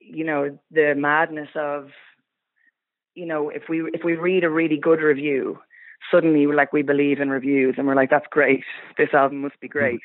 you 0.00 0.24
know, 0.24 0.58
the 0.70 0.94
madness 0.96 1.48
of, 1.54 1.90
you 3.14 3.26
know, 3.26 3.50
if 3.50 3.64
we 3.68 3.82
if 3.92 4.02
we 4.04 4.14
read 4.14 4.44
a 4.44 4.50
really 4.50 4.76
good 4.76 5.00
review, 5.00 5.58
suddenly 6.10 6.46
like 6.46 6.72
we 6.72 6.82
believe 6.82 7.20
in 7.20 7.30
reviews, 7.30 7.74
and 7.78 7.86
we're 7.86 7.94
like, 7.94 8.10
that's 8.10 8.26
great. 8.30 8.64
This 8.98 9.10
album 9.12 9.42
must 9.42 9.60
be 9.60 9.68
great. 9.68 10.00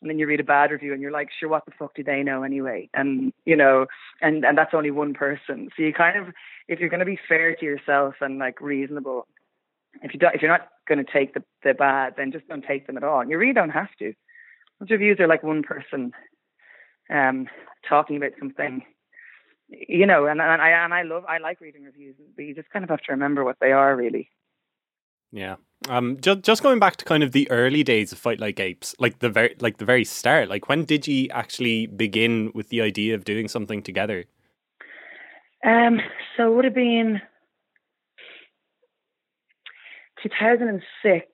And 0.00 0.10
then 0.10 0.18
you 0.18 0.26
read 0.26 0.40
a 0.40 0.44
bad 0.44 0.70
review, 0.70 0.92
and 0.92 1.00
you're 1.00 1.10
like, 1.10 1.30
sure, 1.38 1.48
what 1.48 1.64
the 1.64 1.72
fuck 1.78 1.94
do 1.94 2.04
they 2.04 2.22
know 2.22 2.42
anyway? 2.42 2.90
And 2.92 3.32
you 3.44 3.56
know, 3.56 3.86
and 4.20 4.44
and 4.44 4.56
that's 4.56 4.74
only 4.74 4.90
one 4.90 5.14
person. 5.14 5.70
So 5.74 5.82
you 5.82 5.92
kind 5.92 6.18
of, 6.18 6.34
if 6.68 6.80
you're 6.80 6.90
going 6.90 7.00
to 7.00 7.06
be 7.06 7.18
fair 7.28 7.54
to 7.56 7.64
yourself 7.64 8.16
and 8.20 8.38
like 8.38 8.60
reasonable, 8.60 9.26
if 10.02 10.12
you 10.12 10.20
don't, 10.20 10.34
if 10.34 10.42
you're 10.42 10.50
not 10.50 10.68
going 10.86 11.04
to 11.04 11.12
take 11.12 11.34
the, 11.34 11.42
the 11.64 11.72
bad, 11.72 12.14
then 12.16 12.30
just 12.30 12.46
don't 12.48 12.64
take 12.64 12.86
them 12.86 12.96
at 12.96 13.04
all. 13.04 13.20
And 13.20 13.30
you 13.30 13.38
really 13.38 13.54
don't 13.54 13.70
have 13.70 13.88
to. 13.98 14.12
Those 14.80 14.90
reviews 14.90 15.18
are 15.20 15.26
like 15.26 15.42
one 15.42 15.62
person 15.62 16.12
um, 17.08 17.48
talking 17.88 18.18
about 18.18 18.32
something, 18.38 18.82
you 19.68 20.06
know. 20.06 20.26
And, 20.26 20.40
and 20.40 20.60
I 20.60 20.70
and 20.84 20.92
I 20.92 21.02
love 21.02 21.24
I 21.26 21.38
like 21.38 21.62
reading 21.62 21.84
reviews, 21.84 22.16
but 22.36 22.44
you 22.44 22.54
just 22.54 22.70
kind 22.70 22.84
of 22.84 22.90
have 22.90 23.00
to 23.02 23.12
remember 23.12 23.44
what 23.44 23.56
they 23.60 23.72
are 23.72 23.96
really. 23.96 24.30
Yeah. 25.32 25.56
Um. 25.88 26.18
Just 26.20 26.42
just 26.42 26.62
going 26.62 26.78
back 26.78 26.96
to 26.96 27.04
kind 27.04 27.22
of 27.22 27.32
the 27.32 27.50
early 27.50 27.82
days 27.82 28.12
of 28.12 28.18
Fight 28.18 28.40
Like 28.40 28.58
Apes, 28.58 28.94
like 28.98 29.18
the 29.18 29.28
very 29.28 29.54
like 29.60 29.78
the 29.78 29.84
very 29.84 30.04
start. 30.04 30.48
Like 30.48 30.68
when 30.68 30.84
did 30.84 31.06
you 31.06 31.28
actually 31.30 31.86
begin 31.86 32.50
with 32.54 32.70
the 32.70 32.80
idea 32.80 33.14
of 33.14 33.24
doing 33.24 33.48
something 33.48 33.82
together? 33.82 34.24
Um. 35.64 36.00
So 36.36 36.50
it 36.52 36.56
would 36.56 36.64
have 36.64 36.74
been 36.74 37.20
2006. 40.22 41.26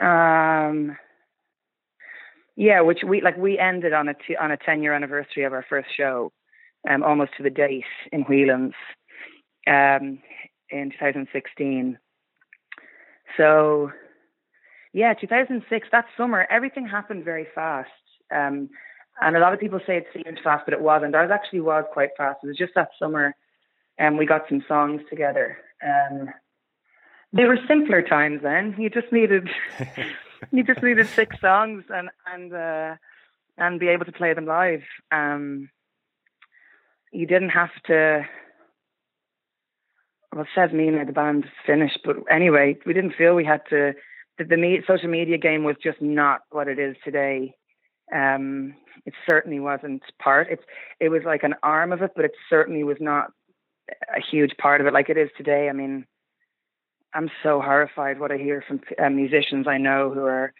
Um, 0.00 0.96
yeah, 2.56 2.80
which 2.80 3.00
we 3.06 3.20
like 3.20 3.36
we 3.36 3.58
ended 3.58 3.92
on 3.92 4.08
a 4.08 4.14
t- 4.14 4.36
on 4.36 4.50
a 4.50 4.56
10 4.56 4.82
year 4.82 4.94
anniversary 4.94 5.44
of 5.44 5.52
our 5.52 5.64
first 5.68 5.88
show, 5.96 6.32
um, 6.88 7.02
almost 7.02 7.32
to 7.36 7.42
the 7.42 7.50
date 7.50 7.84
in 8.12 8.22
Whelan's, 8.22 8.74
um, 9.66 10.18
in 10.70 10.90
2016. 10.90 11.98
So, 13.36 13.90
yeah, 14.92 15.14
2006. 15.14 15.88
That 15.92 16.06
summer, 16.16 16.46
everything 16.50 16.86
happened 16.86 17.24
very 17.24 17.46
fast. 17.54 17.90
Um, 18.34 18.70
and 19.20 19.36
a 19.36 19.40
lot 19.40 19.52
of 19.52 19.60
people 19.60 19.80
say 19.86 19.98
it 19.98 20.06
seemed 20.12 20.40
fast, 20.42 20.64
but 20.64 20.74
it 20.74 20.80
wasn't. 20.80 21.14
Ours 21.14 21.30
actually 21.32 21.60
was 21.60 21.84
quite 21.92 22.10
fast. 22.16 22.40
It 22.42 22.48
was 22.48 22.56
just 22.56 22.72
that 22.74 22.90
summer, 22.98 23.34
and 23.98 24.14
um, 24.14 24.18
we 24.18 24.26
got 24.26 24.48
some 24.48 24.64
songs 24.66 25.02
together. 25.10 25.58
Um, 25.84 26.30
they 27.32 27.44
were 27.44 27.58
simpler 27.68 28.02
times 28.02 28.40
then. 28.42 28.74
You 28.78 28.90
just 28.90 29.12
needed 29.12 29.48
you 30.52 30.64
just 30.64 30.82
needed 30.82 31.06
six 31.08 31.38
songs 31.40 31.84
and 31.90 32.08
and 32.26 32.52
uh, 32.52 32.96
and 33.58 33.78
be 33.78 33.88
able 33.88 34.06
to 34.06 34.12
play 34.12 34.32
them 34.32 34.46
live. 34.46 34.82
Um, 35.12 35.68
you 37.12 37.26
didn't 37.26 37.50
have 37.50 37.70
to. 37.86 38.26
Well, 40.32 40.42
it 40.42 40.48
says 40.54 40.72
me 40.72 40.90
now 40.90 41.04
the 41.04 41.12
band's 41.12 41.46
finished, 41.66 41.98
but 42.04 42.16
anyway, 42.30 42.76
we 42.86 42.94
didn't 42.94 43.14
feel 43.16 43.34
we 43.34 43.44
had 43.44 43.62
to. 43.70 43.94
The, 44.38 44.44
the 44.44 44.78
social 44.86 45.08
media 45.08 45.38
game 45.38 45.64
was 45.64 45.76
just 45.82 46.00
not 46.00 46.42
what 46.50 46.68
it 46.68 46.78
is 46.78 46.96
today. 47.04 47.54
Um, 48.14 48.74
it 49.04 49.14
certainly 49.28 49.60
wasn't 49.60 50.02
part. 50.22 50.48
It's 50.50 50.62
it 51.00 51.08
was 51.08 51.22
like 51.24 51.42
an 51.42 51.54
arm 51.62 51.92
of 51.92 52.02
it, 52.02 52.12
but 52.14 52.24
it 52.24 52.32
certainly 52.48 52.84
was 52.84 52.98
not 53.00 53.32
a 54.16 54.20
huge 54.20 54.56
part 54.56 54.80
of 54.80 54.86
it 54.86 54.92
like 54.92 55.08
it 55.08 55.18
is 55.18 55.30
today. 55.36 55.68
I 55.68 55.72
mean, 55.72 56.06
I'm 57.14 57.30
so 57.42 57.60
horrified 57.60 58.20
what 58.20 58.32
I 58.32 58.36
hear 58.36 58.62
from 58.66 58.80
uh, 59.02 59.10
musicians 59.10 59.66
I 59.66 59.78
know 59.78 60.10
who 60.12 60.24
are 60.24 60.52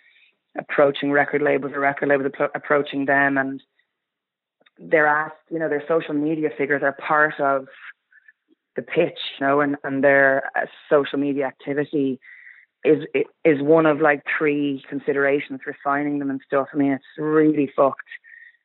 approaching 0.58 1.12
record 1.12 1.42
labels 1.42 1.72
or 1.72 1.80
record 1.80 2.08
labels 2.08 2.32
approaching 2.54 3.06
them 3.06 3.38
and 3.38 3.62
they're 4.78 5.06
asked, 5.06 5.36
you 5.50 5.58
know, 5.58 5.68
their 5.68 5.84
social 5.86 6.14
media 6.14 6.48
figures 6.56 6.82
are 6.82 6.92
part 6.92 7.38
of 7.38 7.66
the 8.76 8.82
pitch, 8.82 9.18
you 9.38 9.46
know, 9.46 9.60
and, 9.60 9.76
and 9.84 10.02
their 10.02 10.50
uh, 10.56 10.66
social 10.88 11.18
media 11.18 11.46
activity 11.46 12.20
is 12.84 13.04
is 13.44 13.60
one 13.60 13.84
of 13.84 14.00
like 14.00 14.22
three 14.38 14.82
considerations 14.88 15.60
for 15.62 15.76
signing 15.84 16.18
them 16.18 16.30
and 16.30 16.40
stuff. 16.46 16.68
I 16.72 16.76
mean, 16.76 16.92
it's 16.92 17.04
really 17.18 17.70
fucked 17.76 18.00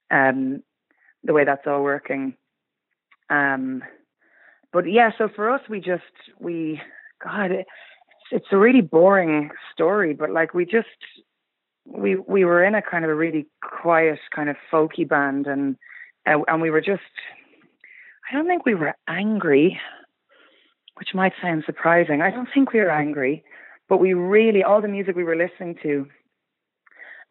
um, 0.10 0.64
the 1.24 1.34
way 1.34 1.44
that's 1.44 1.68
all 1.68 1.84
working. 1.84 2.36
Um, 3.30 3.84
but 4.72 4.90
yeah, 4.90 5.12
so 5.18 5.28
for 5.36 5.50
us, 5.50 5.62
we 5.70 5.80
just 5.80 6.04
we 6.40 6.82
God, 7.24 7.52
it's, 7.52 7.70
it's 8.32 8.48
a 8.52 8.58
really 8.58 8.82
boring 8.82 9.50
story, 9.74 10.14
but 10.14 10.32
like 10.32 10.54
we 10.54 10.66
just 10.66 10.88
we 11.86 12.16
we 12.16 12.46
were 12.46 12.64
in 12.64 12.76
a 12.76 12.82
kind 12.82 13.04
of 13.04 13.12
a 13.12 13.16
really 13.16 13.48
quiet 13.62 14.20
kind 14.34 14.50
of 14.50 14.56
folky 14.72 15.08
band, 15.08 15.48
and 15.48 15.76
uh, 16.26 16.40
and 16.48 16.62
we 16.62 16.70
were 16.70 16.82
just 16.82 17.02
I 18.30 18.34
don't 18.34 18.48
think 18.48 18.66
we 18.66 18.76
were 18.76 18.96
angry, 19.08 19.80
which 20.96 21.14
might 21.14 21.34
sound 21.42 21.64
surprising. 21.66 22.22
I 22.22 22.32
don't 22.32 22.50
think 22.54 22.74
we 22.74 22.80
were 22.80 22.90
angry, 22.90 23.44
but 23.88 23.98
we 23.98 24.14
really 24.14 24.64
all 24.64 24.82
the 24.82 24.88
music 24.88 25.16
we 25.16 25.24
were 25.24 25.36
listening 25.36 25.76
to, 25.84 26.08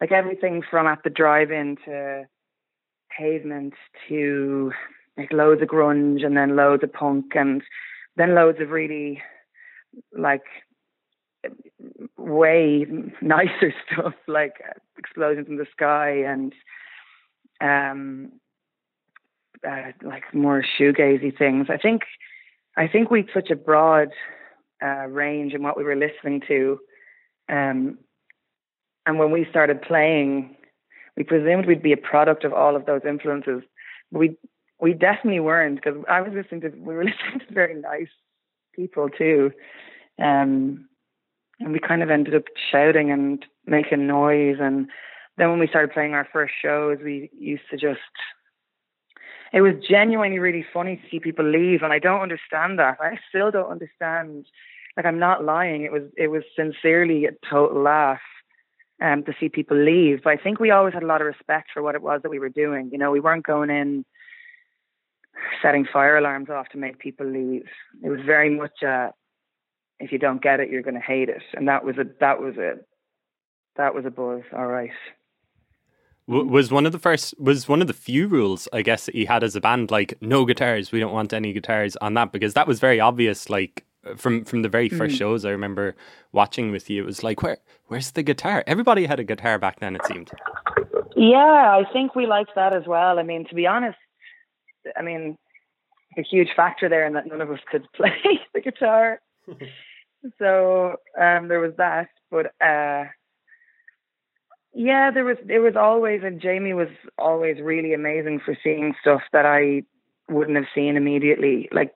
like 0.01 0.13
everything 0.13 0.63
from 0.69 0.87
at 0.87 1.03
the 1.03 1.11
drive-in 1.11 1.77
to 1.85 2.25
pavement 3.17 3.75
to 4.09 4.73
like 5.17 5.33
loads 5.33 5.63
of 5.63 5.69
grunge 5.69 6.25
and 6.25 6.37
then 6.37 6.57
loads 6.57 6.83
of 6.83 6.93
punk 6.93 7.27
and 7.35 7.63
then 8.17 8.35
loads 8.35 8.61
of 8.61 8.71
really 8.71 9.23
like 10.17 10.43
way 12.17 12.87
nicer 13.23 13.73
stuff 13.87 14.15
like 14.27 14.55
explosions 14.99 15.47
in 15.49 15.57
the 15.57 15.67
sky 15.73 16.11
and 16.11 16.53
um 17.61 18.33
uh, 19.66 19.92
like 20.02 20.23
more 20.33 20.64
shoegazy 20.78 21.37
things. 21.37 21.66
I 21.71 21.76
think 21.76 22.02
I 22.76 22.88
think 22.88 23.11
we 23.11 23.28
such 23.33 23.50
a 23.50 23.56
broad 23.56 24.09
uh, 24.85 25.06
range 25.06 25.54
in 25.54 25.62
what 25.62 25.76
we 25.76 25.85
were 25.85 25.97
listening 25.97 26.42
to, 26.49 26.78
um, 27.49 27.99
and 29.06 29.18
when 29.18 29.30
we 29.30 29.47
started 29.49 29.83
playing, 29.83 30.56
we 31.16 31.25
presumed 31.25 31.66
we'd 31.66 31.83
be 31.83 31.92
a 31.92 31.97
product 31.97 32.44
of 32.44 32.52
all 32.52 32.76
of 32.76 32.87
those 32.87 33.02
influences. 33.06 33.62
But 34.11 34.18
we 34.18 34.37
we 34.80 34.92
definitely 34.92 35.40
weren't 35.40 35.76
because 35.76 36.02
I 36.09 36.21
was 36.21 36.33
listening 36.35 36.61
to 36.62 36.68
we 36.78 36.94
were 36.94 37.04
listening 37.04 37.47
to 37.47 37.54
very 37.54 37.75
nice 37.75 38.09
people 38.75 39.09
too. 39.09 39.52
Um, 40.18 40.88
and 41.61 41.73
we 41.73 41.78
kind 41.78 42.02
of 42.02 42.11
ended 42.11 42.35
up 42.35 42.44
shouting 42.71 43.11
and 43.11 43.44
making 43.66 44.06
noise. 44.06 44.56
And 44.61 44.88
then 45.37 45.50
when 45.50 45.59
we 45.59 45.68
started 45.68 45.92
playing 45.92 46.14
our 46.14 46.28
first 46.33 46.54
shows, 46.61 46.99
we 47.02 47.30
used 47.38 47.62
to 47.71 47.76
just, 47.76 48.00
it 49.54 49.62
was 49.62 49.75
genuinely 49.88 50.38
really 50.38 50.66
funny 50.73 50.96
to 50.96 51.02
see 51.11 51.20
people 51.20 51.49
leave. 51.49 51.82
And 51.82 51.92
I 51.92 51.99
don't 51.99 52.20
understand 52.20 52.78
that. 52.78 52.99
I 53.00 53.18
still 53.28 53.50
don't 53.50 53.70
understand. 53.70 54.46
Like, 54.96 55.06
I'm 55.06 55.18
not 55.18 55.44
lying. 55.44 55.82
It 55.82 55.92
was, 55.92 56.02
it 56.16 56.28
was 56.28 56.42
sincerely 56.56 57.25
a 57.25 57.30
total 57.50 57.82
laugh. 57.82 58.20
Um, 59.02 59.25
to 59.25 59.34
see 59.40 59.49
people 59.49 59.76
leave, 59.76 60.23
but 60.23 60.30
I 60.30 60.37
think 60.37 60.61
we 60.61 60.70
always 60.70 60.94
had 60.94 61.02
a 61.02 61.06
lot 61.06 61.20
of 61.20 61.26
respect 61.26 61.70
for 61.75 61.82
what 61.82 61.96
it 61.96 62.00
was 62.00 62.23
that 62.23 62.30
we 62.30 62.38
were 62.38 62.49
doing. 62.49 62.90
You 62.92 62.96
know, 62.96 63.11
we 63.11 63.18
weren't 63.18 63.44
going 63.44 63.68
in 63.68 64.04
setting 65.61 65.84
fire 65.84 66.16
alarms 66.16 66.49
off 66.49 66.68
to 66.70 66.78
make 66.78 67.00
people 67.00 67.26
leave. 67.26 67.66
It 68.02 68.08
was 68.08 68.20
very 68.25 68.50
much 68.50 68.82
a, 68.82 69.12
if 69.99 70.12
you 70.12 70.18
don't 70.18 70.40
get 70.40 70.61
it, 70.61 70.70
you're 70.70 70.82
going 70.82 70.94
to 70.94 71.00
hate 71.00 71.28
it. 71.28 71.42
And 71.54 71.66
that 71.66 71.84
was 71.84 71.99
a 71.99 72.04
that 72.20 72.40
was 72.40 72.56
a 72.56 72.75
that 73.76 73.94
was 73.96 74.04
a 74.06 74.11
buzz. 74.11 74.42
All 74.56 74.68
right. 74.68 74.90
Was 76.26 76.71
one 76.71 76.87
of 76.87 76.93
the 76.93 76.99
first 76.99 77.35
was 77.38 77.69
one 77.69 77.83
of 77.83 77.87
the 77.87 77.93
few 77.93 78.28
rules 78.28 78.66
I 78.73 78.81
guess 78.81 79.04
that 79.07 79.14
he 79.14 79.26
had 79.26 79.45
as 79.45 79.57
a 79.57 79.61
band 79.61 79.90
like 79.90 80.14
no 80.23 80.47
guitars. 80.47 80.90
We 80.90 80.99
don't 80.99 81.12
want 81.12 81.35
any 81.35 81.52
guitars 81.52 81.97
on 81.97 82.14
that 82.14 82.33
because 82.33 82.54
that 82.54 82.66
was 82.66 82.81
very 82.81 82.99
obvious. 82.99 83.50
Like 83.50 83.85
from 84.16 84.45
from 84.45 84.62
the 84.62 84.71
very 84.71 84.88
first 84.88 85.16
mm. 85.16 85.19
shows 85.19 85.45
I 85.45 85.50
remember 85.50 85.95
watching 86.33 86.71
with 86.71 86.88
you, 86.88 87.02
it 87.02 87.07
was 87.07 87.23
like 87.23 87.43
where 87.43 87.59
where's 87.88 88.12
the 88.12 88.23
guitar? 88.23 88.64
Everybody 88.66 89.04
had 89.04 89.21
a 89.21 89.25
guitar 89.25 89.59
back 89.59 89.81
then. 89.81 89.97
It 89.97 90.07
seemed. 90.07 90.31
Yeah, 91.16 91.37
I 91.37 91.85
think 91.93 92.14
we 92.14 92.26
liked 92.26 92.52
that 92.57 92.73
as 92.73 92.87
well. 92.87 93.19
I 93.19 93.23
mean, 93.23 93.47
to 93.49 93.54
be 93.54 93.66
honest, 93.66 93.99
I 94.97 95.02
mean, 95.02 95.38
a 96.19 96.23
huge 96.23 96.49
factor 96.57 96.88
there 96.88 97.07
in 97.07 97.12
that 97.14 97.26
none 97.26 97.40
of 97.40 97.50
us 97.50 97.61
could 97.71 97.87
play 97.97 98.40
the 98.52 98.61
guitar. 98.61 99.21
so 100.38 100.97
um, 101.21 101.49
there 101.49 101.61
was 101.61 101.75
that, 101.76 102.09
but 102.31 102.47
uh, 102.64 103.04
yeah, 104.75 105.11
there 105.12 105.25
was 105.25 105.37
it 105.49 105.61
was 105.61 105.76
always 105.76 106.23
and 106.25 106.40
Jamie 106.40 106.75
was 106.75 106.88
always 107.19 107.61
really 107.61 107.95
amazing 107.95 108.40
for 108.45 108.57
seeing 108.62 108.95
stuff 109.00 109.23
that 109.33 109.47
I 109.47 109.85
wouldn't 110.28 110.57
have 110.57 110.66
seen 110.75 110.97
immediately. 110.97 111.69
Like 111.73 111.95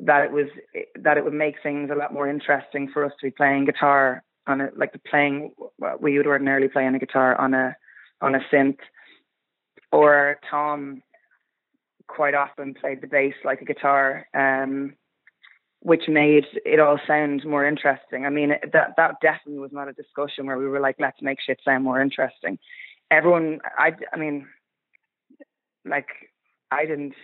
that 0.00 0.24
it 0.24 0.32
was 0.32 0.46
that 0.96 1.16
it 1.16 1.24
would 1.24 1.34
make 1.34 1.56
things 1.62 1.90
a 1.90 1.96
lot 1.96 2.12
more 2.12 2.28
interesting 2.28 2.88
for 2.92 3.04
us 3.04 3.12
to 3.20 3.26
be 3.26 3.30
playing 3.30 3.64
guitar 3.64 4.22
on 4.46 4.60
a 4.60 4.68
like 4.76 4.92
the 4.92 4.98
playing 4.98 5.52
we 6.00 6.16
would 6.16 6.26
ordinarily 6.26 6.68
play 6.68 6.86
on 6.86 6.94
a 6.94 6.98
guitar 6.98 7.40
on 7.40 7.54
a 7.54 7.76
on 8.20 8.34
a 8.34 8.40
synth 8.52 8.78
or 9.92 10.38
Tom 10.50 11.02
quite 12.06 12.34
often 12.34 12.74
played 12.74 13.00
the 13.00 13.06
bass 13.06 13.34
like 13.44 13.60
a 13.60 13.64
guitar 13.64 14.26
um 14.34 14.94
which 15.80 16.08
made 16.08 16.44
it 16.64 16.80
all 16.80 16.98
sound 17.06 17.44
more 17.44 17.66
interesting. 17.66 18.26
I 18.26 18.30
mean, 18.30 18.50
that 18.72 18.94
that 18.96 19.20
definitely 19.20 19.60
was 19.60 19.72
not 19.72 19.88
a 19.88 19.92
discussion 19.92 20.46
where 20.46 20.58
we 20.58 20.66
were 20.66 20.80
like, 20.80 20.96
let's 20.98 21.22
make 21.22 21.38
shit 21.40 21.60
sound 21.64 21.84
more 21.84 22.00
interesting. 22.00 22.58
Everyone, 23.10 23.60
I, 23.78 23.92
I 24.12 24.16
mean, 24.16 24.46
like, 25.84 26.08
I 26.70 26.84
didn't. 26.84 27.14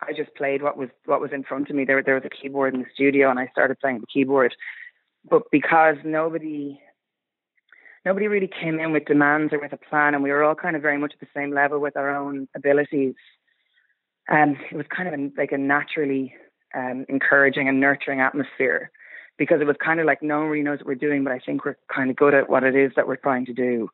I 0.00 0.12
just 0.12 0.34
played 0.34 0.62
what 0.62 0.76
was 0.76 0.88
what 1.06 1.20
was 1.20 1.32
in 1.32 1.44
front 1.44 1.70
of 1.70 1.76
me. 1.76 1.84
There, 1.84 2.02
there 2.02 2.14
was 2.14 2.24
a 2.24 2.30
keyboard 2.30 2.74
in 2.74 2.80
the 2.80 2.86
studio, 2.94 3.30
and 3.30 3.38
I 3.38 3.48
started 3.48 3.80
playing 3.80 4.00
the 4.00 4.06
keyboard. 4.06 4.54
But 5.28 5.42
because 5.50 5.96
nobody, 6.04 6.80
nobody 8.04 8.26
really 8.26 8.50
came 8.60 8.78
in 8.78 8.92
with 8.92 9.06
demands 9.06 9.52
or 9.52 9.60
with 9.60 9.72
a 9.72 9.76
plan, 9.76 10.14
and 10.14 10.22
we 10.22 10.30
were 10.30 10.42
all 10.42 10.54
kind 10.54 10.76
of 10.76 10.82
very 10.82 10.98
much 10.98 11.12
at 11.14 11.20
the 11.20 11.32
same 11.34 11.52
level 11.52 11.80
with 11.80 11.96
our 11.96 12.14
own 12.14 12.48
abilities. 12.54 13.14
And 14.28 14.56
um, 14.56 14.62
it 14.70 14.76
was 14.76 14.86
kind 14.94 15.08
of 15.08 15.32
like 15.36 15.52
a 15.52 15.58
naturally 15.58 16.34
um, 16.74 17.04
encouraging 17.08 17.68
and 17.68 17.80
nurturing 17.80 18.20
atmosphere 18.20 18.90
because 19.36 19.60
it 19.60 19.66
was 19.66 19.76
kind 19.84 20.00
of 20.00 20.06
like 20.06 20.22
no 20.22 20.40
one 20.40 20.48
really 20.48 20.62
knows 20.62 20.78
what 20.78 20.86
we're 20.86 20.94
doing, 20.94 21.24
but 21.24 21.32
I 21.32 21.40
think 21.40 21.64
we're 21.64 21.76
kind 21.94 22.10
of 22.10 22.16
good 22.16 22.34
at 22.34 22.48
what 22.48 22.64
it 22.64 22.76
is 22.76 22.92
that 22.96 23.08
we're 23.08 23.16
trying 23.16 23.46
to 23.46 23.52
do. 23.52 23.88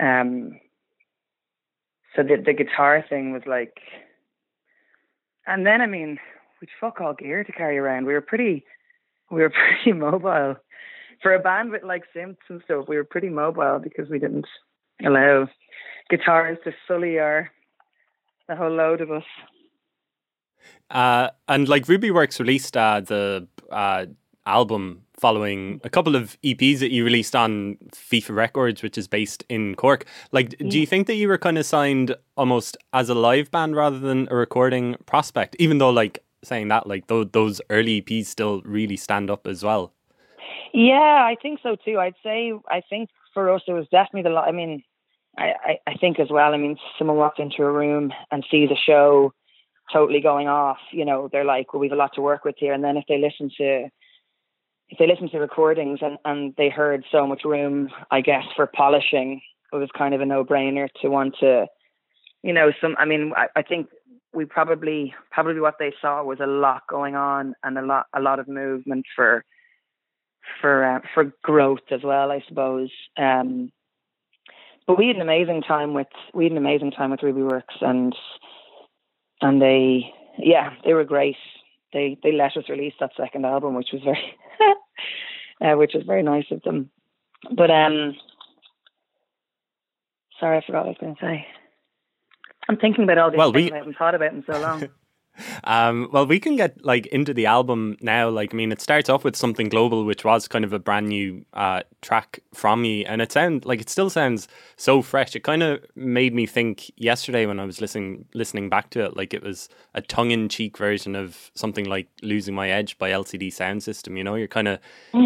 Um, 0.00 0.60
so 2.14 2.22
the 2.22 2.42
the 2.44 2.52
guitar 2.52 3.04
thing 3.08 3.32
was 3.32 3.42
like, 3.46 3.76
and 5.46 5.66
then 5.66 5.80
I 5.80 5.86
mean, 5.86 6.18
we'd 6.60 6.70
fuck 6.80 7.00
all 7.00 7.14
gear 7.14 7.44
to 7.44 7.52
carry 7.52 7.78
around. 7.78 8.06
We 8.06 8.12
were 8.12 8.20
pretty, 8.20 8.64
we 9.30 9.40
were 9.40 9.50
pretty 9.82 9.98
mobile 9.98 10.56
for 11.22 11.34
a 11.34 11.38
band 11.38 11.70
with 11.70 11.82
like 11.82 12.04
synths 12.14 12.36
and 12.48 12.62
stuff. 12.64 12.86
We 12.88 12.96
were 12.96 13.04
pretty 13.04 13.28
mobile 13.28 13.80
because 13.82 14.08
we 14.08 14.18
didn't 14.18 14.46
allow 15.04 15.48
guitars 16.08 16.58
to 16.64 16.72
sully 16.86 17.18
our 17.18 17.50
the 18.48 18.56
whole 18.56 18.70
load 18.70 19.00
of 19.00 19.10
us. 19.10 19.24
Uh, 20.90 21.30
and 21.48 21.68
like 21.68 21.86
Rubyworks 21.86 22.38
released 22.38 22.76
uh, 22.76 23.00
the 23.00 23.46
uh, 23.70 24.06
album 24.46 25.02
following 25.20 25.80
a 25.84 25.90
couple 25.90 26.16
of 26.16 26.36
EPs 26.42 26.78
that 26.78 26.90
you 26.90 27.04
released 27.04 27.36
on 27.36 27.76
FIFA 27.92 28.34
Records, 28.34 28.82
which 28.82 28.96
is 28.96 29.06
based 29.06 29.44
in 29.48 29.74
Cork. 29.74 30.06
Like, 30.32 30.56
do 30.56 30.80
you 30.80 30.86
think 30.86 31.06
that 31.08 31.14
you 31.14 31.28
were 31.28 31.38
kind 31.38 31.58
of 31.58 31.66
signed 31.66 32.16
almost 32.36 32.78
as 32.94 33.10
a 33.10 33.14
live 33.14 33.50
band 33.50 33.76
rather 33.76 33.98
than 33.98 34.28
a 34.30 34.34
recording 34.34 34.96
prospect? 35.04 35.56
Even 35.58 35.76
though, 35.76 35.90
like, 35.90 36.24
saying 36.42 36.68
that, 36.68 36.86
like, 36.86 37.06
those, 37.08 37.26
those 37.32 37.60
early 37.68 38.00
EPs 38.00 38.26
still 38.26 38.62
really 38.62 38.96
stand 38.96 39.30
up 39.30 39.46
as 39.46 39.62
well. 39.62 39.92
Yeah, 40.72 40.96
I 40.96 41.36
think 41.40 41.60
so 41.62 41.76
too. 41.84 41.98
I'd 41.98 42.14
say, 42.22 42.52
I 42.68 42.80
think 42.88 43.10
for 43.34 43.52
us, 43.52 43.62
it 43.68 43.72
was 43.72 43.86
definitely 43.90 44.30
the, 44.30 44.36
I 44.36 44.52
mean, 44.52 44.82
I, 45.36 45.52
I, 45.64 45.78
I 45.86 45.94
think 45.94 46.18
as 46.18 46.28
well, 46.30 46.54
I 46.54 46.56
mean, 46.56 46.78
someone 46.98 47.18
walks 47.18 47.38
into 47.38 47.62
a 47.62 47.70
room 47.70 48.10
and 48.30 48.44
sees 48.50 48.70
a 48.70 48.76
show 48.76 49.34
totally 49.92 50.20
going 50.20 50.48
off, 50.48 50.78
you 50.92 51.04
know, 51.04 51.28
they're 51.30 51.44
like, 51.44 51.72
well, 51.72 51.80
we've 51.80 51.92
a 51.92 51.96
lot 51.96 52.14
to 52.14 52.20
work 52.20 52.44
with 52.44 52.56
here. 52.58 52.72
And 52.72 52.82
then 52.84 52.96
if 52.96 53.04
they 53.08 53.18
listen 53.18 53.50
to, 53.58 53.88
if 54.88 54.98
they 54.98 55.06
listen 55.06 55.30
to 55.30 55.38
recordings 55.38 56.00
and, 56.02 56.18
and 56.24 56.54
they 56.56 56.68
heard 56.68 57.04
so 57.12 57.26
much 57.26 57.44
room, 57.44 57.90
I 58.10 58.20
guess, 58.20 58.44
for 58.56 58.66
polishing, 58.66 59.40
it 59.72 59.76
was 59.76 59.88
kind 59.96 60.14
of 60.14 60.20
a 60.20 60.26
no 60.26 60.44
brainer 60.44 60.88
to 61.00 61.08
want 61.08 61.36
to, 61.40 61.66
you 62.42 62.52
know, 62.52 62.72
some, 62.80 62.96
I 62.98 63.04
mean, 63.04 63.32
I, 63.36 63.46
I 63.54 63.62
think 63.62 63.88
we 64.32 64.44
probably, 64.44 65.14
probably 65.30 65.60
what 65.60 65.76
they 65.78 65.92
saw 66.00 66.22
was 66.24 66.40
a 66.40 66.46
lot 66.46 66.82
going 66.88 67.14
on 67.14 67.54
and 67.62 67.78
a 67.78 67.82
lot, 67.82 68.06
a 68.14 68.20
lot 68.20 68.38
of 68.38 68.48
movement 68.48 69.06
for, 69.14 69.44
for, 70.60 70.84
uh, 70.84 71.00
for 71.14 71.32
growth 71.42 71.90
as 71.90 72.02
well, 72.02 72.32
I 72.32 72.42
suppose. 72.48 72.90
Um, 73.16 73.70
but 74.86 74.98
we 74.98 75.06
had 75.06 75.16
an 75.16 75.22
amazing 75.22 75.62
time 75.62 75.94
with, 75.94 76.08
we 76.34 76.44
had 76.44 76.52
an 76.52 76.58
amazing 76.58 76.90
time 76.90 77.10
with 77.10 77.22
Ruby 77.22 77.42
Works 77.42 77.76
and, 77.80 78.14
and 79.40 79.60
they 79.60 80.12
yeah 80.38 80.74
they 80.84 80.94
were 80.94 81.04
great. 81.04 81.36
They 81.92 82.18
they 82.22 82.32
let 82.32 82.56
us 82.56 82.68
release 82.68 82.94
that 83.00 83.12
second 83.16 83.44
album 83.44 83.74
which 83.74 83.90
was 83.92 84.02
very 84.02 84.34
uh, 85.72 85.76
which 85.76 85.92
was 85.94 86.04
very 86.04 86.22
nice 86.22 86.46
of 86.50 86.62
them. 86.62 86.90
But 87.50 87.70
um 87.70 88.16
sorry 90.38 90.58
i 90.58 90.66
forgot 90.66 90.86
what 90.86 90.86
i 90.86 90.88
was 90.88 90.98
going 91.00 91.16
to 91.16 91.20
say. 91.20 91.46
I'm 92.68 92.76
thinking 92.76 93.04
about 93.04 93.18
all 93.18 93.30
these 93.30 93.38
well, 93.38 93.52
things 93.52 93.70
we... 93.70 93.74
i 93.74 93.78
haven't 93.78 93.96
thought 93.96 94.14
about 94.14 94.32
in 94.32 94.44
so 94.46 94.58
long 94.58 94.88
Um, 95.64 96.08
well, 96.12 96.26
we 96.26 96.40
can 96.40 96.56
get 96.56 96.84
like 96.84 97.06
into 97.06 97.34
the 97.34 97.46
album 97.46 97.96
now. 98.00 98.28
Like, 98.28 98.54
I 98.54 98.56
mean, 98.56 98.72
it 98.72 98.80
starts 98.80 99.08
off 99.08 99.24
with 99.24 99.36
something 99.36 99.68
global, 99.68 100.04
which 100.04 100.24
was 100.24 100.48
kind 100.48 100.64
of 100.64 100.72
a 100.72 100.78
brand 100.78 101.08
new 101.08 101.44
uh, 101.54 101.82
track 102.02 102.40
from 102.54 102.82
me, 102.82 103.04
and 103.04 103.22
it 103.22 103.32
sounds 103.32 103.64
like 103.64 103.80
it 103.80 103.88
still 103.88 104.10
sounds 104.10 104.48
so 104.76 105.02
fresh. 105.02 105.34
It 105.36 105.40
kind 105.40 105.62
of 105.62 105.84
made 105.94 106.34
me 106.34 106.46
think 106.46 106.90
yesterday 106.96 107.46
when 107.46 107.60
I 107.60 107.64
was 107.64 107.80
listening 107.80 108.24
listening 108.34 108.68
back 108.68 108.90
to 108.90 109.04
it, 109.04 109.16
like 109.16 109.34
it 109.34 109.42
was 109.42 109.68
a 109.94 110.02
tongue 110.02 110.30
in 110.30 110.48
cheek 110.48 110.76
version 110.76 111.16
of 111.16 111.50
something 111.54 111.84
like 111.84 112.08
"Losing 112.22 112.54
My 112.54 112.70
Edge" 112.70 112.98
by 112.98 113.10
LCD 113.10 113.48
Soundsystem. 113.48 114.16
You 114.16 114.24
know, 114.24 114.34
you're 114.34 114.48
kind 114.48 114.68
of 114.68 114.78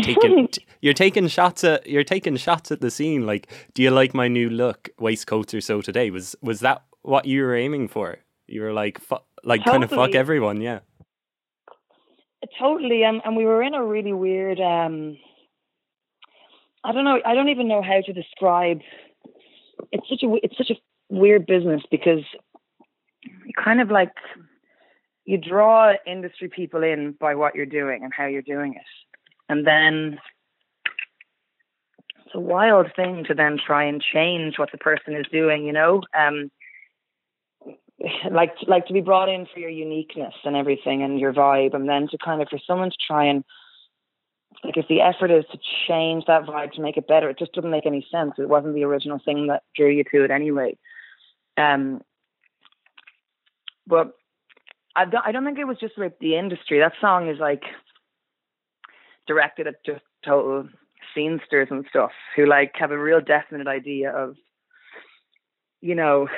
taking 0.03 0.49
you're 0.81 0.95
taking 0.95 1.29
shots 1.29 1.65
at 1.65 1.87
you're 1.87 2.05
taking 2.05 2.37
shots 2.37 2.71
at 2.71 2.81
the 2.81 2.91
scene. 2.91 3.27
Like, 3.27 3.53
do 3.75 3.83
you 3.83 3.91
like 3.91 4.15
my 4.15 4.29
new 4.29 4.51
look? 4.51 4.91
Waistcoats 4.99 5.55
or 5.55 5.61
so 5.61 5.81
today 5.81 6.11
was 6.11 6.37
was 6.41 6.61
that 6.61 6.83
what 7.03 7.27
you 7.27 7.43
were 7.43 7.55
aiming 7.55 7.89
for? 7.89 8.19
You 8.47 8.63
were 8.63 8.73
like, 8.73 9.01
like 9.45 9.61
totally. 9.61 9.73
kind 9.73 9.85
of 9.85 9.91
fuck 9.91 10.15
everyone, 10.15 10.61
yeah. 10.61 10.81
Totally, 12.59 13.05
and 13.05 13.21
and 13.25 13.37
we 13.37 13.45
were 13.45 13.63
in 13.63 13.75
a 13.75 13.85
really 13.85 14.13
weird. 14.13 14.61
um 14.61 15.17
I 16.85 16.93
don't 16.93 17.05
know. 17.05 17.19
I 17.25 17.35
don't 17.35 17.49
even 17.49 17.67
know 17.67 17.83
how 17.83 18.01
to 18.05 18.13
describe. 18.13 18.81
It's 19.91 20.09
such 20.09 20.23
a 20.23 20.35
it's 20.43 20.57
such 20.57 20.71
a 20.71 20.77
weird 21.09 21.47
business 21.47 21.83
because 21.91 22.21
you 23.23 23.53
kind 23.63 23.81
of 23.81 23.91
like 23.91 24.13
you 25.25 25.39
draw 25.39 25.95
industry 26.07 26.49
people 26.49 26.83
in 26.83 27.13
by 27.19 27.35
what 27.35 27.55
you're 27.55 27.65
doing 27.65 28.05
and 28.05 28.13
how 28.15 28.27
you're 28.27 28.43
doing 28.43 28.75
it, 28.75 28.83
and 29.49 29.67
then 29.67 30.19
it's 32.27 32.35
a 32.35 32.41
wild 32.41 32.89
thing 32.95 33.25
to 33.29 33.35
then 33.35 33.59
try 33.65 33.85
and 33.85 34.03
change 34.03 34.59
what 34.59 34.71
the 34.71 34.79
person 34.79 35.15
is 35.15 35.27
doing. 35.33 35.65
You 35.65 35.73
know, 35.73 36.03
um, 36.17 36.51
like 38.31 38.55
like 38.67 38.87
to 38.87 38.93
be 38.93 39.01
brought 39.01 39.29
in 39.29 39.47
for 39.53 39.61
your 39.61 39.71
uniqueness 39.71 40.35
and 40.45 40.57
everything 40.57 41.03
and 41.03 41.19
your 41.19 41.33
vibe 41.33 41.75
and 41.75 41.89
then 41.89 42.09
to 42.09 42.19
kind 42.19 42.43
of 42.43 42.49
for 42.49 42.59
someone 42.67 42.91
to 42.91 42.97
try 43.07 43.25
and 43.25 43.45
like 44.63 44.77
if 44.77 44.87
the 44.89 45.01
effort 45.01 45.31
is 45.31 45.45
to 45.51 45.59
change 45.89 46.25
that 46.27 46.45
vibe 46.45 46.73
to 46.73 46.81
make 46.81 46.97
it 46.97 47.09
better 47.09 47.29
it 47.29 47.39
just 47.39 47.53
doesn't 47.53 47.71
make 47.71 47.87
any 47.87 48.07
sense. 48.11 48.33
It 48.39 48.49
wasn't 48.49 48.75
the 48.75 48.85
original 48.85 49.21
thing 49.25 49.47
that 49.49 49.63
drew 49.77 49.91
you 49.91 50.05
to 50.13 50.25
it 50.25 50.31
anyway. 50.31 50.77
Um 51.57 52.03
but 53.87 54.15
I 54.97 55.05
don't, 55.05 55.27
I 55.27 55.33
don't 55.33 55.45
think 55.45 55.59
it 55.59 55.67
was 55.67 55.79
just 55.79 55.97
about 55.97 56.19
the 56.21 56.37
industry. 56.37 56.79
That 56.79 56.93
song 57.01 57.29
is 57.29 57.39
like 57.39 57.65
directed 59.27 59.67
at 59.67 59.85
just 59.85 60.03
total 60.25 60.69
scenesters 61.17 61.71
and 61.71 61.85
stuff 61.89 62.13
who 62.37 62.47
like 62.47 62.73
have 62.75 62.91
a 62.91 62.99
real 62.99 63.21
definite 63.21 63.67
idea 63.67 64.11
of 64.11 64.37
you 65.81 65.95
know 65.95 66.29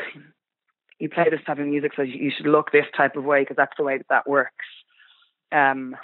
you 0.98 1.08
play 1.08 1.26
this 1.30 1.40
type 1.46 1.58
of 1.58 1.66
music, 1.66 1.92
so 1.94 2.02
you 2.02 2.30
should 2.34 2.46
look 2.46 2.72
this 2.72 2.86
type 2.96 3.16
of 3.16 3.24
way 3.24 3.42
because 3.42 3.56
that's 3.56 3.76
the 3.76 3.84
way 3.84 3.98
that 3.98 4.06
that 4.08 4.28
works. 4.28 4.64
Um, 5.52 5.96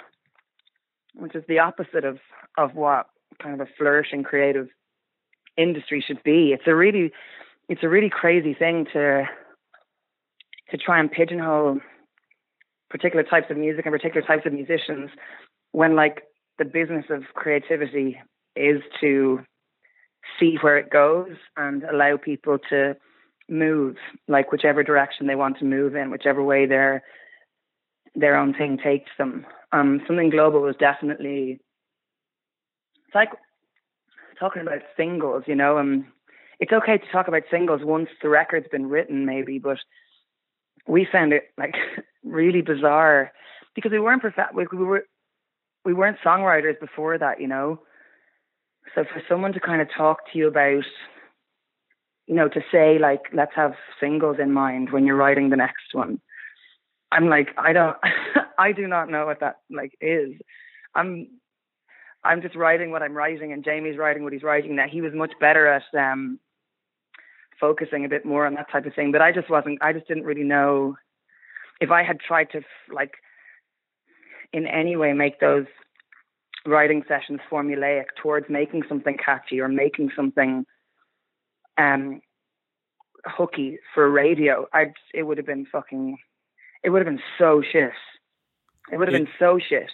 which 1.15 1.35
is 1.35 1.43
the 1.47 1.59
opposite 1.59 2.05
of 2.05 2.19
of 2.57 2.75
what 2.75 3.07
kind 3.41 3.59
of 3.59 3.67
a 3.67 3.71
flourishing 3.77 4.23
creative 4.23 4.67
industry 5.57 6.03
should 6.05 6.21
be. 6.23 6.51
It's 6.53 6.67
a 6.67 6.75
really 6.75 7.11
it's 7.69 7.83
a 7.83 7.89
really 7.89 8.09
crazy 8.09 8.53
thing 8.53 8.85
to 8.93 9.23
to 10.69 10.77
try 10.77 10.99
and 10.99 11.11
pigeonhole 11.11 11.79
particular 12.89 13.23
types 13.23 13.47
of 13.49 13.57
music 13.57 13.85
and 13.85 13.93
particular 13.93 14.25
types 14.25 14.45
of 14.45 14.53
musicians 14.53 15.09
when 15.71 15.95
like 15.95 16.23
the 16.59 16.65
business 16.65 17.05
of 17.09 17.23
creativity 17.33 18.19
is 18.55 18.81
to 19.01 19.39
see 20.39 20.57
where 20.61 20.77
it 20.77 20.89
goes 20.89 21.35
and 21.57 21.83
allow 21.83 22.17
people 22.17 22.57
to 22.69 22.95
move 23.49 23.97
like 24.27 24.51
whichever 24.51 24.83
direction 24.83 25.27
they 25.27 25.35
want 25.35 25.59
to 25.59 25.65
move 25.65 25.95
in, 25.95 26.11
whichever 26.11 26.43
way 26.43 26.65
their 26.65 27.03
their 28.15 28.35
own 28.35 28.53
thing 28.53 28.77
takes 28.77 29.11
them. 29.17 29.45
Um, 29.71 30.01
something 30.05 30.29
global 30.29 30.61
was 30.61 30.75
definitely 30.77 31.59
it's 33.07 33.15
like 33.15 33.29
talking 34.39 34.61
about 34.61 34.81
singles, 34.97 35.43
you 35.47 35.55
know. 35.55 35.77
Um, 35.77 36.07
it's 36.59 36.71
okay 36.71 36.97
to 36.97 37.11
talk 37.11 37.27
about 37.27 37.43
singles 37.51 37.81
once 37.83 38.09
the 38.21 38.29
record's 38.29 38.67
been 38.69 38.87
written, 38.87 39.25
maybe, 39.25 39.59
but 39.59 39.77
we 40.87 41.07
found 41.11 41.33
it 41.33 41.49
like 41.57 41.75
really 42.23 42.61
bizarre 42.61 43.31
because 43.75 43.91
we 43.91 43.99
weren't 43.99 44.21
perfect. 44.21 44.53
We, 44.53 44.65
we 44.71 44.83
were 44.83 45.05
we 45.85 45.93
weren't 45.93 46.17
songwriters 46.25 46.79
before 46.79 47.17
that, 47.17 47.41
you 47.41 47.47
know. 47.47 47.81
So 48.95 49.03
for 49.03 49.21
someone 49.27 49.53
to 49.53 49.59
kind 49.59 49.81
of 49.81 49.87
talk 49.95 50.31
to 50.31 50.37
you 50.37 50.47
about, 50.47 50.83
you 52.27 52.35
know, 52.35 52.47
to 52.47 52.61
say 52.71 52.97
like, 52.99 53.21
let's 53.33 53.55
have 53.55 53.73
singles 53.99 54.37
in 54.41 54.51
mind 54.51 54.91
when 54.91 55.05
you're 55.05 55.15
writing 55.15 55.49
the 55.49 55.57
next 55.57 55.93
one. 55.93 56.19
I'm 57.11 57.27
like, 57.27 57.49
I 57.57 57.73
don't, 57.73 57.97
I 58.57 58.71
do 58.71 58.87
not 58.87 59.09
know 59.09 59.25
what 59.25 59.39
that 59.41 59.57
like 59.69 59.93
is. 60.01 60.31
I'm, 60.95 61.27
I'm 62.23 62.41
just 62.41 62.55
writing 62.55 62.91
what 62.91 63.03
I'm 63.03 63.15
writing, 63.15 63.51
and 63.51 63.63
Jamie's 63.65 63.97
writing 63.97 64.23
what 64.23 64.33
he's 64.33 64.43
writing. 64.43 64.77
That 64.77 64.89
he 64.89 65.01
was 65.01 65.11
much 65.13 65.33
better 65.39 65.67
at 65.67 65.83
um, 65.97 66.39
focusing 67.59 68.05
a 68.05 68.09
bit 68.09 68.25
more 68.25 68.45
on 68.45 68.53
that 68.53 68.71
type 68.71 68.85
of 68.85 68.93
thing. 68.93 69.11
But 69.11 69.21
I 69.21 69.31
just 69.33 69.49
wasn't. 69.49 69.79
I 69.81 69.91
just 69.91 70.07
didn't 70.07 70.23
really 70.23 70.43
know 70.43 70.95
if 71.81 71.91
I 71.91 72.03
had 72.03 72.19
tried 72.19 72.49
to 72.51 72.61
like 72.93 73.11
in 74.53 74.67
any 74.67 74.95
way 74.95 75.11
make 75.13 75.39
those 75.39 75.65
writing 76.65 77.03
sessions 77.07 77.41
formulaic 77.51 78.05
towards 78.21 78.45
making 78.49 78.83
something 78.87 79.17
catchy 79.23 79.59
or 79.59 79.67
making 79.67 80.09
something 80.15 80.65
um 81.77 82.21
hooky 83.25 83.79
for 83.93 84.09
radio, 84.09 84.67
I'd 84.73 84.93
it 85.13 85.23
would 85.23 85.37
have 85.37 85.47
been 85.47 85.65
fucking 85.65 86.17
it 86.83 86.89
would 86.89 87.05
have 87.05 87.13
been 87.13 87.23
so 87.37 87.61
shit. 87.61 87.91
It 88.91 88.97
would 88.97 89.07
have 89.07 89.17
been 89.17 89.31
so 89.39 89.59
shit. 89.59 89.89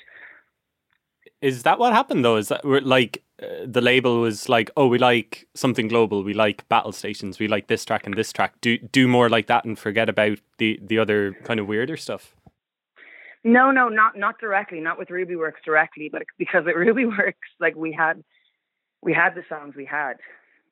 Is 1.42 1.64
that 1.64 1.80
what 1.80 1.94
happened 1.94 2.26
though? 2.26 2.38
Is 2.38 2.50
that 2.50 2.66
like 2.66 3.24
uh, 3.42 3.66
the 3.66 3.82
label 3.82 4.20
was 4.22 4.50
like, 4.50 4.72
oh, 4.76 4.88
we 4.88 4.98
like 4.98 5.48
something 5.56 5.88
global, 5.88 6.24
we 6.24 6.34
like 6.34 6.68
battle 6.68 6.92
stations, 6.92 7.40
we 7.40 7.48
like 7.48 7.68
this 7.68 7.86
track 7.86 8.06
and 8.06 8.16
this 8.16 8.34
track. 8.34 8.60
Do 8.62 8.78
do 8.78 9.08
more 9.08 9.30
like 9.30 9.48
that 9.48 9.64
and 9.64 9.78
forget 9.78 10.10
about 10.10 10.40
the 10.58 10.80
the 10.82 11.00
other 11.00 11.34
kind 11.44 11.60
of 11.60 11.68
weirder 11.68 11.98
stuff. 11.98 12.36
No, 13.44 13.72
no, 13.72 13.88
not 13.88 14.18
not 14.18 14.40
directly, 14.40 14.82
not 14.82 14.98
with 14.98 15.10
Ruby 15.10 15.36
Works 15.36 15.62
directly, 15.64 16.10
but 16.12 16.24
because 16.38 16.68
at 16.68 16.76
Ruby 16.86 17.06
Works, 17.06 17.48
like 17.60 17.76
we 17.76 17.94
had 17.94 18.24
we 19.02 19.14
had 19.14 19.34
the 19.36 19.44
songs 19.48 19.76
we 19.78 19.86
had, 19.86 20.16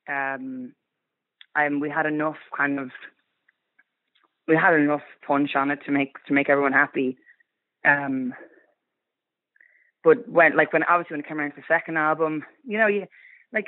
um, 0.10 0.74
and 1.58 1.82
we 1.82 1.89
had 1.89 2.06
enough 2.06 2.38
kind 2.56 2.80
of 2.80 2.91
we 4.48 4.56
had 4.56 4.74
enough 4.76 5.02
punch 5.26 5.56
on 5.56 5.72
it 5.72 5.80
to 5.86 5.91
make 5.91 6.13
to 6.28 6.34
make 6.34 6.50
everyone 6.50 6.74
happy. 6.74 7.17
Um, 7.84 8.34
but 10.04 10.30
when 10.30 10.56
like 10.56 10.72
when 10.72 10.84
obviously 10.84 11.15
when 11.15 11.22
it 11.22 11.28
came 11.28 11.39
around 11.39 11.52
to 11.52 11.58
the 11.58 11.63
second 11.67 11.98
album, 11.98 12.46
you 12.65 12.78
know, 12.78 12.88
you 12.88 13.06
like 13.52 13.67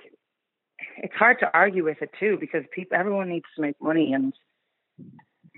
it's 0.97 1.15
hard 1.15 1.39
to 1.39 1.52
argue 1.54 1.84
with 1.84 2.02
it 2.02 2.12
too 2.19 2.38
because 2.39 2.63
people 2.73 2.97
everyone 2.97 3.30
needs 3.30 3.45
to 3.56 3.62
make 3.62 3.75
money 3.82 4.13
and 4.13 4.34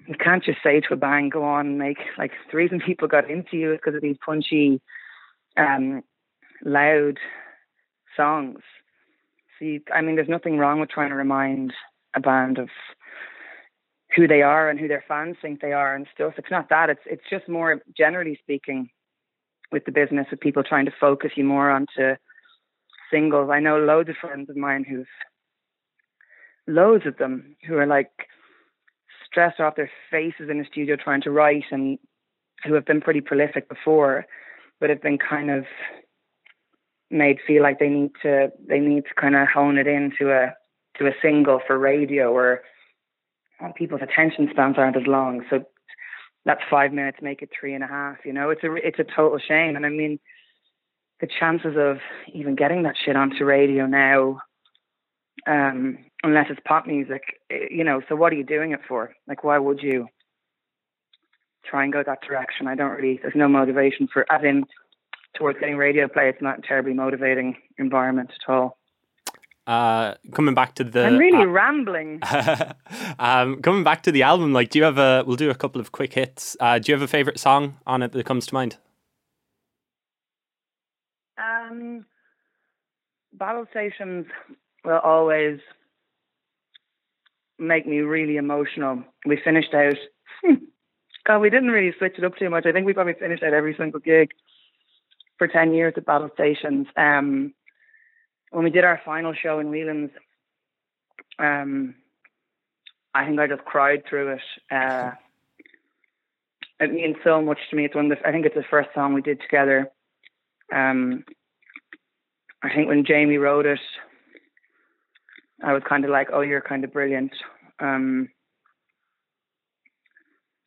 you 0.08 0.15
can't 0.20 0.44
just 0.44 0.58
say 0.63 0.80
to 0.80 0.94
a 0.94 0.98
band, 0.98 1.32
go 1.32 1.44
on 1.44 1.67
and 1.67 1.78
make 1.78 1.98
like 2.17 2.32
the 2.50 2.58
reason 2.58 2.80
people 2.80 3.08
got 3.08 3.30
into 3.30 3.58
you 3.58 3.74
is 3.74 3.78
because 3.78 3.96
of 3.96 4.02
these 4.02 4.17
punchy, 4.26 4.82
um, 5.58 6.02
loud 6.63 7.20
songs. 8.17 8.60
See, 9.60 9.82
I 9.94 10.02
mean, 10.02 10.15
there's 10.15 10.28
nothing 10.28 10.58
wrong 10.58 10.80
with 10.80 10.89
trying 10.89 11.10
to 11.10 11.15
remind 11.15 11.74
a 12.15 12.19
band 12.19 12.58
of 12.58 12.69
who 14.15 14.28
they 14.28 14.41
are 14.41 14.69
and 14.69 14.80
who 14.80 14.88
their 14.88 15.04
fans 15.08 15.38
think 15.41 15.62
they 15.62 15.74
are 15.74 15.95
and 15.95 16.08
stuff. 16.13 16.34
It's 16.38 16.52
not 16.52 16.69
that. 16.69 16.89
It's 16.89 17.02
it's 17.06 17.24
just 17.30 17.47
more 17.47 17.82
generally 17.95 18.38
speaking 18.41 18.89
with 19.71 19.86
the 19.86 19.91
business 19.91 20.28
of 20.32 20.39
people 20.39 20.63
trying 20.63 20.86
to 20.86 20.93
focus 21.00 21.32
you 21.36 21.45
more 21.45 21.69
onto 21.69 22.15
singles. 23.12 23.50
I 23.52 23.60
know 23.60 23.78
loads 23.78 24.10
of 24.10 24.15
friends 24.17 24.50
of 24.50 24.58
mine 24.58 24.86
who've 24.88 25.08
loads 26.67 27.06
of 27.06 27.17
them 27.17 27.56
who 27.67 27.78
are 27.78 27.88
like 27.88 28.12
stressed 29.26 29.60
off 29.60 29.76
their 29.76 29.91
faces 30.10 30.50
in 30.50 30.60
the 30.60 30.65
studio 30.69 30.95
trying 30.95 31.21
to 31.21 31.32
write 31.32 31.65
and 31.71 31.97
who 32.65 32.74
have 32.74 32.86
been 32.86 33.02
pretty 33.02 33.21
prolific 33.21 33.67
before, 33.69 34.26
but 34.80 34.89
have 34.89 35.02
been 35.02 35.17
kind 35.17 35.50
of 35.50 35.65
made 37.10 37.39
feel 37.45 37.63
like 37.63 37.80
they 37.80 37.89
need 37.89 38.12
to 38.21 38.52
they 38.67 38.80
need 38.80 39.04
to 39.04 39.13
kind 39.19 39.36
of 39.36 39.47
hone 39.47 39.78
it 39.78 39.88
into 39.88 40.32
a 40.32 40.54
to 40.97 41.08
a 41.08 41.12
single 41.21 41.62
for 41.65 41.77
radio 41.77 42.32
or 42.32 42.62
people's 43.75 44.01
attention 44.01 44.47
spans 44.51 44.77
aren't 44.77 44.97
as 44.97 45.08
long. 45.08 45.43
So 45.49 45.63
that's 46.45 46.62
five 46.69 46.91
minutes, 46.91 47.19
make 47.21 47.41
it 47.41 47.49
three 47.58 47.73
and 47.73 47.84
a 47.84 47.88
half. 47.88 48.17
You 48.25 48.34
know, 48.34 48.49
it's 48.49 48.63
a 48.63 48.73
it's 48.75 48.99
a 48.99 49.04
total 49.04 49.39
shame. 49.39 49.75
And 49.75 49.86
I 49.86 49.89
mean, 49.89 50.19
the 51.19 51.27
chances 51.39 51.75
of 51.77 51.97
even 52.34 52.56
getting 52.56 52.84
that 52.84 52.95
shit 53.04 53.15
onto 53.15 53.45
radio 53.45 53.86
now 53.86 54.39
um, 55.47 55.97
unless 56.23 56.47
it's 56.49 56.60
pop 56.65 56.86
music, 56.88 57.21
eh, 57.49 57.67
you 57.69 57.84
know. 57.84 58.01
So 58.10 58.15
what 58.15 58.34
are 58.34 58.36
you 58.36 58.43
doing 58.43 58.71
it 58.71 58.82
for? 58.88 59.13
Like, 59.27 59.43
why 59.43 59.58
would 59.58 59.82
you 59.82 60.08
try 61.65 61.84
and 61.84 61.93
go 61.93 62.04
that 62.06 62.21
direction? 62.27 62.67
I 62.67 62.75
don't 62.75 62.91
really. 62.91 63.19
There's 63.21 63.36
no 63.36 63.47
motivation 63.47 64.08
for, 64.12 64.25
as 64.32 64.43
in, 64.43 64.65
towards 65.36 65.60
getting 65.60 65.77
radio 65.77 66.08
play. 66.08 66.30
It's 66.30 66.41
not 66.41 66.60
a 66.60 66.62
terribly 66.62 66.93
motivating 66.93 67.56
environment 67.77 68.32
at 68.32 68.51
all. 68.51 68.77
Uh, 69.67 70.15
coming 70.34 70.56
back 70.56 70.74
to 70.76 70.84
the, 70.84 71.06
I'm 71.06 71.17
really 71.17 71.43
uh, 71.43 71.47
rambling. 71.47 72.19
um, 73.19 73.62
coming 73.62 73.84
back 73.84 74.04
to 74.04 74.12
the 74.12 74.24
album, 74.24 74.54
like, 74.54 74.71
do 74.71 74.80
you 74.80 74.86
have 74.86 74.97
a? 74.97 75.24
We'll 75.26 75.38
do 75.38 75.50
a 75.50 75.56
couple 75.56 75.80
of 75.80 75.91
quick 75.91 76.13
hits. 76.13 76.58
Uh, 76.60 76.80
do 76.80 76.91
you 76.91 76.95
have 76.95 77.04
a 77.04 77.08
favorite 77.08 77.39
song 77.39 77.78
on 77.86 78.02
it 78.02 78.12
that 78.12 78.26
comes 78.26 78.47
to 78.47 78.54
mind? 78.54 78.78
Um, 81.38 82.06
battle 83.34 83.65
stations 83.71 84.26
will 84.84 85.00
always 85.00 85.60
make 87.60 87.88
me 87.88 88.00
really 88.00 88.38
emotional. 88.38 89.04
We 89.26 89.39
finished 89.43 89.74
out. 89.74 89.97
God, 91.26 91.39
we 91.39 91.52
didn't 91.52 91.69
really 91.69 91.93
switch 92.00 92.15
it 92.17 92.24
up 92.24 92.36
too 92.38 92.50
much. 92.50 92.65
I 92.65 92.71
think 92.71 92.88
we 92.88 92.93
probably 92.93 93.13
finished 93.13 93.43
out 93.43 93.54
every 93.54 93.76
single 93.78 94.00
gig 94.00 94.32
for 95.38 95.47
ten 95.47 95.74
years 95.74 95.93
at 95.97 96.06
Battle 96.06 96.32
Stations. 96.34 96.88
Um, 96.97 97.54
when 98.51 98.63
we 98.63 98.69
did 98.69 98.83
our 98.83 99.01
final 99.03 99.33
show 99.33 99.59
in 99.59 99.69
Whelan's, 99.69 100.11
um, 101.39 101.95
I 103.13 103.25
think 103.25 103.39
I 103.39 103.47
just 103.47 103.65
cried 103.65 104.03
through 104.07 104.33
it. 104.33 104.41
Uh, 104.69 105.11
it 106.79 106.93
means 106.93 107.15
so 107.23 107.41
much 107.41 107.59
to 107.69 107.75
me. 107.75 107.85
It's 107.85 107.95
one 107.95 108.11
of 108.11 108.17
the, 108.17 108.27
I 108.27 108.31
think 108.31 108.45
it's 108.45 108.55
the 108.55 108.63
first 108.69 108.89
song 108.93 109.13
we 109.13 109.21
did 109.21 109.41
together. 109.41 109.89
Um, 110.73 111.23
I 112.63 112.73
think 112.73 112.87
when 112.87 113.05
Jamie 113.05 113.37
wrote 113.37 113.65
it, 113.65 113.79
I 115.63 115.73
was 115.73 115.83
kind 115.87 116.05
of 116.05 116.11
like, 116.11 116.29
oh, 116.33 116.41
you're 116.41 116.61
kind 116.61 116.83
of 116.83 116.93
brilliant. 116.93 117.33
Um, 117.79 118.29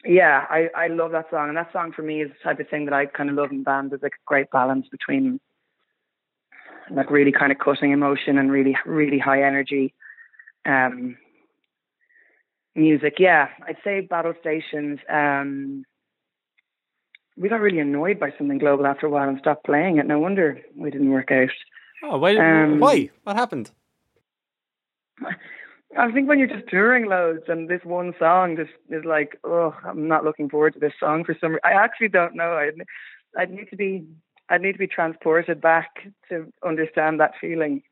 yeah, 0.04 0.44
I, 0.48 0.68
I 0.74 0.86
love 0.88 1.12
that 1.12 1.30
song. 1.30 1.48
And 1.48 1.56
that 1.56 1.72
song 1.72 1.92
for 1.92 2.02
me 2.02 2.22
is 2.22 2.30
the 2.30 2.44
type 2.44 2.60
of 2.60 2.68
thing 2.68 2.84
that 2.86 2.94
I 2.94 3.06
kind 3.06 3.30
of 3.30 3.36
love 3.36 3.50
in 3.50 3.62
bands. 3.62 3.92
It's 3.92 4.02
like 4.02 4.12
a 4.12 4.26
great 4.26 4.50
balance 4.50 4.86
between 4.90 5.40
like 6.90 7.10
really 7.10 7.32
kind 7.32 7.52
of 7.52 7.58
cutting 7.58 7.92
emotion 7.92 8.38
and 8.38 8.50
really, 8.50 8.76
really 8.84 9.18
high 9.18 9.42
energy 9.42 9.94
um, 10.66 11.16
music. 12.74 13.14
Yeah, 13.18 13.48
I'd 13.66 13.76
say 13.84 14.00
Battle 14.00 14.34
Stations. 14.40 14.98
Um, 15.08 15.84
we 17.36 17.48
got 17.48 17.60
really 17.60 17.80
annoyed 17.80 18.20
by 18.20 18.32
something 18.38 18.58
global 18.58 18.86
after 18.86 19.06
a 19.06 19.10
while 19.10 19.28
and 19.28 19.38
stopped 19.38 19.64
playing 19.66 19.98
it. 19.98 20.06
No 20.06 20.18
wonder 20.18 20.60
we 20.76 20.90
didn't 20.90 21.10
work 21.10 21.30
out. 21.32 21.48
Oh, 22.02 22.18
why? 22.18 22.36
Um, 22.36 22.80
why? 22.80 23.10
What 23.24 23.36
happened? 23.36 23.70
I 25.96 26.10
think 26.10 26.28
when 26.28 26.38
you're 26.38 26.48
just 26.48 26.68
touring 26.68 27.06
loads 27.06 27.44
and 27.48 27.68
this 27.68 27.80
one 27.84 28.14
song 28.18 28.56
just 28.56 28.72
is 28.90 29.04
like, 29.04 29.38
oh, 29.44 29.74
I'm 29.86 30.08
not 30.08 30.24
looking 30.24 30.48
forward 30.48 30.74
to 30.74 30.80
this 30.80 30.92
song 30.98 31.24
for 31.24 31.36
some. 31.40 31.52
reason. 31.52 31.60
I 31.64 31.72
actually 31.72 32.08
don't 32.08 32.34
know. 32.34 32.52
I'd, 32.52 32.74
I'd 33.38 33.50
need 33.50 33.70
to 33.70 33.76
be, 33.76 34.04
I'd 34.48 34.60
need 34.60 34.72
to 34.72 34.78
be 34.78 34.86
transported 34.86 35.60
back 35.60 36.06
to 36.28 36.52
understand 36.64 37.20
that 37.20 37.32
feeling. 37.40 37.82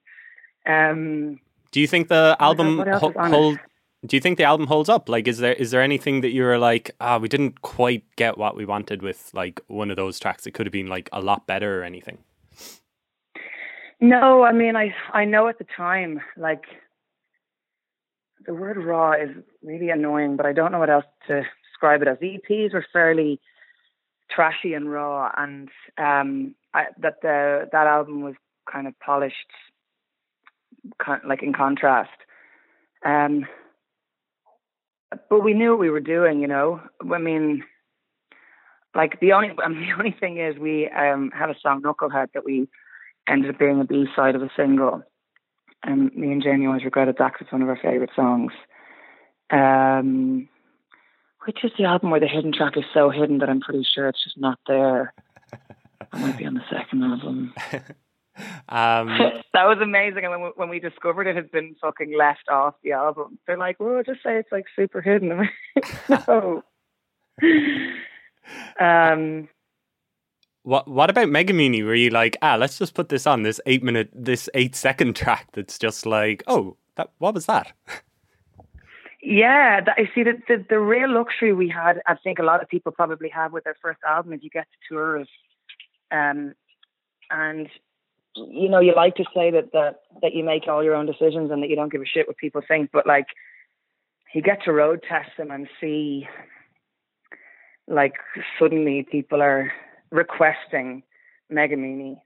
Um, 0.67 1.41
do 1.71 1.81
you 1.81 1.87
think 1.87 2.09
the 2.09 2.37
album 2.39 2.79
ho- 2.79 3.15
hold? 3.17 3.59
Do 4.05 4.17
you 4.17 4.21
think 4.21 4.37
the 4.37 4.45
album 4.45 4.67
holds 4.67 4.89
up? 4.89 5.09
Like, 5.09 5.29
is 5.29 5.39
there 5.39 5.55
is 5.55 5.71
there 5.71 5.81
anything 5.81 6.21
that 6.21 6.31
you 6.31 6.43
were 6.43 6.59
like, 6.59 6.91
ah, 7.01 7.19
we 7.19 7.29
didn't 7.29 7.63
quite 7.63 8.05
get 8.17 8.37
what 8.37 8.57
we 8.57 8.65
wanted 8.65 9.01
with 9.01 9.31
like 9.33 9.61
one 9.69 9.91
of 9.91 9.97
those 9.97 10.19
tracks? 10.19 10.47
It 10.47 10.53
could 10.53 10.67
have 10.67 10.73
been 10.73 10.89
like 10.89 11.09
a 11.13 11.21
lot 11.21 11.47
better 11.47 11.81
or 11.81 11.85
anything. 11.85 12.19
No, 14.01 14.43
I 14.43 14.53
mean, 14.53 14.77
I 14.77 14.95
I 15.13 15.25
know 15.25 15.49
at 15.49 15.59
the 15.59 15.67
time, 15.77 16.21
like 16.37 16.65
the 18.45 18.55
word 18.55 18.77
raw 18.77 19.13
is 19.13 19.31
really 19.63 19.91
annoying, 19.91 20.37
but 20.37 20.47
I 20.47 20.53
don't 20.53 20.73
know 20.73 20.81
what 20.81 20.91
else 20.91 21.05
to 21.29 21.43
describe 21.71 22.03
it 22.03 22.09
as. 22.09 22.19
EPs 22.19 22.75
were 22.75 22.85
fairly 22.93 23.41
trashy 24.35 24.75
and 24.75 24.91
raw, 24.91 25.31
and 25.37 25.69
um, 25.99 26.55
I, 26.75 26.87
that 26.99 27.23
the 27.23 27.69
that 27.73 27.87
album 27.87 28.23
was 28.23 28.35
kind 28.71 28.87
of 28.87 28.99
polished, 29.01 29.37
like 31.27 31.43
in 31.43 31.53
contrast. 31.53 32.11
Um, 33.05 33.47
but 35.29 35.43
we 35.43 35.55
knew 35.55 35.71
what 35.71 35.81
we 35.81 35.91
were 35.91 36.01
doing, 36.01 36.41
you 36.41 36.49
know. 36.49 36.81
I 37.13 37.19
mean, 37.19 37.65
like 38.95 39.21
the 39.21 39.33
only 39.33 39.51
I 39.63 39.69
mean, 39.69 39.81
the 39.89 39.99
only 39.99 40.17
thing 40.19 40.39
is 40.39 40.59
we 40.59 40.89
um 40.89 41.31
had 41.37 41.51
a 41.51 41.57
song 41.61 41.83
Knucklehead 41.83 42.29
that 42.35 42.45
we 42.45 42.69
ended 43.29 43.51
up 43.51 43.59
being 43.59 43.81
a 43.81 43.85
B 43.85 44.07
side 44.17 44.35
of 44.35 44.43
a 44.43 44.51
single, 44.57 45.03
and 45.83 46.15
me 46.15 46.33
and 46.33 46.43
Jamie 46.43 46.67
always 46.67 46.85
regretted 46.85 47.17
that 47.19 47.33
because 47.33 47.47
it's 47.47 47.53
one 47.53 47.63
of 47.63 47.69
our 47.69 47.79
favorite 47.83 48.11
songs. 48.17 48.53
Um, 49.51 50.49
which 51.45 51.65
is 51.65 51.73
the 51.79 51.85
album 51.85 52.11
where 52.11 52.21
the 52.21 52.29
hidden 52.29 52.53
track 52.53 52.77
is 52.77 52.85
so 52.95 53.11
hidden 53.11 53.39
that 53.39 53.49
I'm 53.49 53.61
pretty 53.61 53.85
sure 53.95 54.09
it's 54.09 54.23
just 54.23 54.39
not 54.39 54.59
there. 54.67 55.15
I 56.13 56.19
might 56.19 56.39
be 56.39 56.47
on 56.47 56.55
the 56.55 56.63
second 56.71 57.03
album. 57.03 57.55
um, 58.69 59.09
that 59.53 59.65
was 59.65 59.79
amazing. 59.81 60.25
And 60.25 60.31
when 60.31 60.43
we, 60.43 60.49
when 60.57 60.69
we 60.69 60.79
discovered 60.79 61.27
it 61.27 61.37
had 61.37 61.51
been 61.51 61.75
fucking 61.81 62.17
left 62.17 62.49
off 62.49 62.75
the 62.83 62.93
album, 62.93 63.39
they're 63.47 63.59
like, 63.59 63.81
"Well, 63.81 64.03
just 64.05 64.23
say 64.23 64.37
it's 64.39 64.53
like 64.53 64.67
super 64.77 65.01
hidden." 65.01 65.49
no. 66.09 66.63
um. 68.81 69.49
What 70.65 70.87
What 70.87 71.11
about 71.11 71.29
Megamini? 71.29 71.85
Were 71.85 71.95
you 71.95 72.11
like, 72.11 72.37
ah, 72.41 72.55
let's 72.55 72.79
just 72.79 72.95
put 72.95 73.09
this 73.09 73.27
on 73.27 73.43
this 73.43 73.61
eight 73.67 73.83
minute, 73.83 74.11
this 74.13 74.49
eight 74.55 74.77
second 74.77 75.17
track 75.17 75.49
that's 75.55 75.77
just 75.77 76.07
like, 76.07 76.45
oh, 76.47 76.77
that 76.97 77.11
what 77.19 77.35
was 77.35 77.47
that? 77.47 77.73
Yeah, 79.23 79.81
that, 79.81 79.95
I 79.97 80.11
see 80.17 80.25
that 80.25 80.49
the, 80.49 80.65
the 80.69 80.81
real 80.81 81.09
luxury 81.09 81.53
we 81.53 81.69
had, 81.69 82.03
I 82.07 82.17
think 82.17 82.41
a 82.41 82.43
lot 82.43 82.61
of 82.61 82.69
people 82.69 82.91
probably 82.91 83.29
have 83.29 83.53
with 83.53 83.63
their 83.63 83.77
first 83.81 84.01
album, 84.07 84.33
is 84.33 84.43
you 84.43 84.51
get 84.51 84.67
to 84.67 84.95
tour, 84.95 85.25
um, 86.11 86.55
and 87.31 87.69
you 88.35 88.69
know 88.69 88.81
you 88.81 88.95
like 88.97 89.15
to 89.17 89.25
say 89.33 89.53
that 89.53 89.73
that 89.73 90.01
that 90.23 90.35
you 90.35 90.43
make 90.43 90.67
all 90.67 90.83
your 90.83 90.97
own 90.97 91.07
decisions 91.07 91.53
and 91.53 91.63
that 91.63 91.69
you 91.69 91.77
don't 91.77 91.93
give 91.93 92.03
a 92.03 92.05
shit 92.05 92.27
what 92.27 92.37
people 92.37 92.63
think, 92.67 92.91
but 92.93 93.07
like 93.07 93.27
you 94.35 94.43
get 94.43 94.65
to 94.65 94.73
road 94.73 95.05
test 95.09 95.31
them 95.39 95.53
and 95.53 95.69
see, 95.81 96.27
like 97.87 98.15
suddenly 98.59 99.07
people 99.09 99.41
are 99.41 99.73
requesting 100.11 101.05
Megamini, 101.51 102.17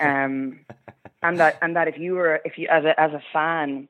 um, 0.00 0.60
and 1.22 1.38
that 1.38 1.58
and 1.60 1.76
that 1.76 1.86
if 1.86 1.98
you 1.98 2.14
were 2.14 2.40
if 2.46 2.56
you 2.56 2.66
as 2.68 2.84
a 2.84 2.98
as 2.98 3.12
a 3.12 3.22
fan, 3.30 3.88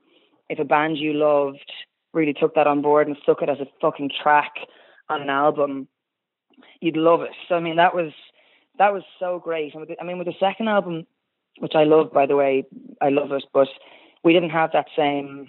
if 0.49 0.59
a 0.59 0.65
band 0.65 0.99
you 0.99 1.13
loved 1.13 1.71
really 2.13 2.33
took 2.33 2.55
that 2.55 2.67
on 2.67 2.83
board 2.83 3.07
and 3.07 3.17
stuck 3.23 3.43
it 3.43 3.49
as 3.49 3.61
a 3.61 3.67
fucking 3.81 4.11
track 4.23 4.53
on 5.09 5.23
an 5.23 5.31
album, 5.31 5.89
you'd 6.81 6.97
love 6.97 7.23
it. 7.23 7.31
So 7.49 7.55
I 7.55 7.61
mean, 7.61 7.77
that 7.77 7.95
was 7.95 8.13
that 8.79 8.93
was 8.93 9.03
so 9.19 9.39
great. 9.39 9.75
And 9.75 9.87
the, 9.87 10.01
I 10.01 10.05
mean, 10.05 10.19
with 10.19 10.27
the 10.27 10.35
second 10.41 10.69
album, 10.69 11.07
which 11.59 11.75
I 11.75 11.85
love, 11.85 12.13
by 12.13 12.27
the 12.27 12.37
way, 12.37 12.65
I 13.01 13.11
love 13.11 13.33
it, 13.33 13.45
but 13.53 13.69
we 14.25 14.33
didn't 14.33 14.51
have 14.51 14.73
that 14.73 14.87
same. 14.97 15.49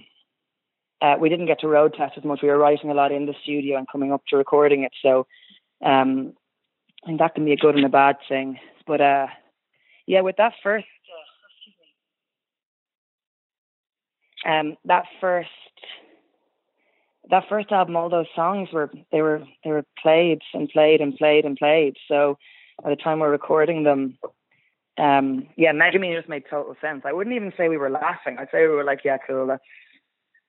Uh, 1.01 1.15
we 1.19 1.29
didn't 1.29 1.47
get 1.47 1.59
to 1.61 1.67
road 1.67 1.95
test 1.97 2.13
as 2.17 2.23
much. 2.23 2.41
We 2.43 2.49
were 2.49 2.57
writing 2.57 2.91
a 2.91 2.93
lot 2.93 3.11
in 3.11 3.25
the 3.25 3.33
studio 3.41 3.77
and 3.77 3.87
coming 3.91 4.11
up 4.11 4.21
to 4.27 4.37
recording 4.37 4.83
it. 4.83 4.91
So, 5.01 5.25
um, 5.83 6.33
I 7.03 7.07
think 7.07 7.19
that 7.19 7.33
can 7.33 7.45
be 7.45 7.53
a 7.53 7.57
good 7.57 7.75
and 7.75 7.85
a 7.85 7.89
bad 7.89 8.17
thing. 8.29 8.59
But 8.85 9.01
uh, 9.01 9.27
yeah, 10.05 10.21
with 10.21 10.35
that 10.37 10.53
first, 10.61 10.85
uh, 14.45 14.49
um, 14.49 14.77
that 14.85 15.05
first 15.19 15.49
that 17.31 17.45
first 17.47 17.71
album, 17.71 17.95
all 17.95 18.09
those 18.09 18.27
songs 18.35 18.69
were 18.71 18.91
they 19.11 19.21
were 19.21 19.41
they 19.63 19.71
were 19.71 19.85
played 20.01 20.41
and 20.53 20.69
played 20.69 21.01
and 21.01 21.15
played 21.15 21.45
and 21.45 21.57
played. 21.57 21.95
So 22.07 22.37
by 22.83 22.89
the 22.89 22.95
time 22.97 23.19
we're 23.19 23.31
recording 23.31 23.83
them, 23.83 24.17
um, 24.97 25.47
yeah, 25.55 25.71
Megamini 25.71 26.15
just 26.15 26.29
made 26.29 26.43
total 26.49 26.75
sense. 26.81 27.03
I 27.05 27.13
wouldn't 27.13 27.35
even 27.35 27.53
say 27.57 27.69
we 27.69 27.77
were 27.77 27.89
laughing. 27.89 28.35
I'd 28.37 28.49
say 28.51 28.67
we 28.67 28.75
were 28.75 28.83
like, 28.83 28.99
yeah, 29.05 29.17
cool, 29.25 29.47
that's 29.47 29.63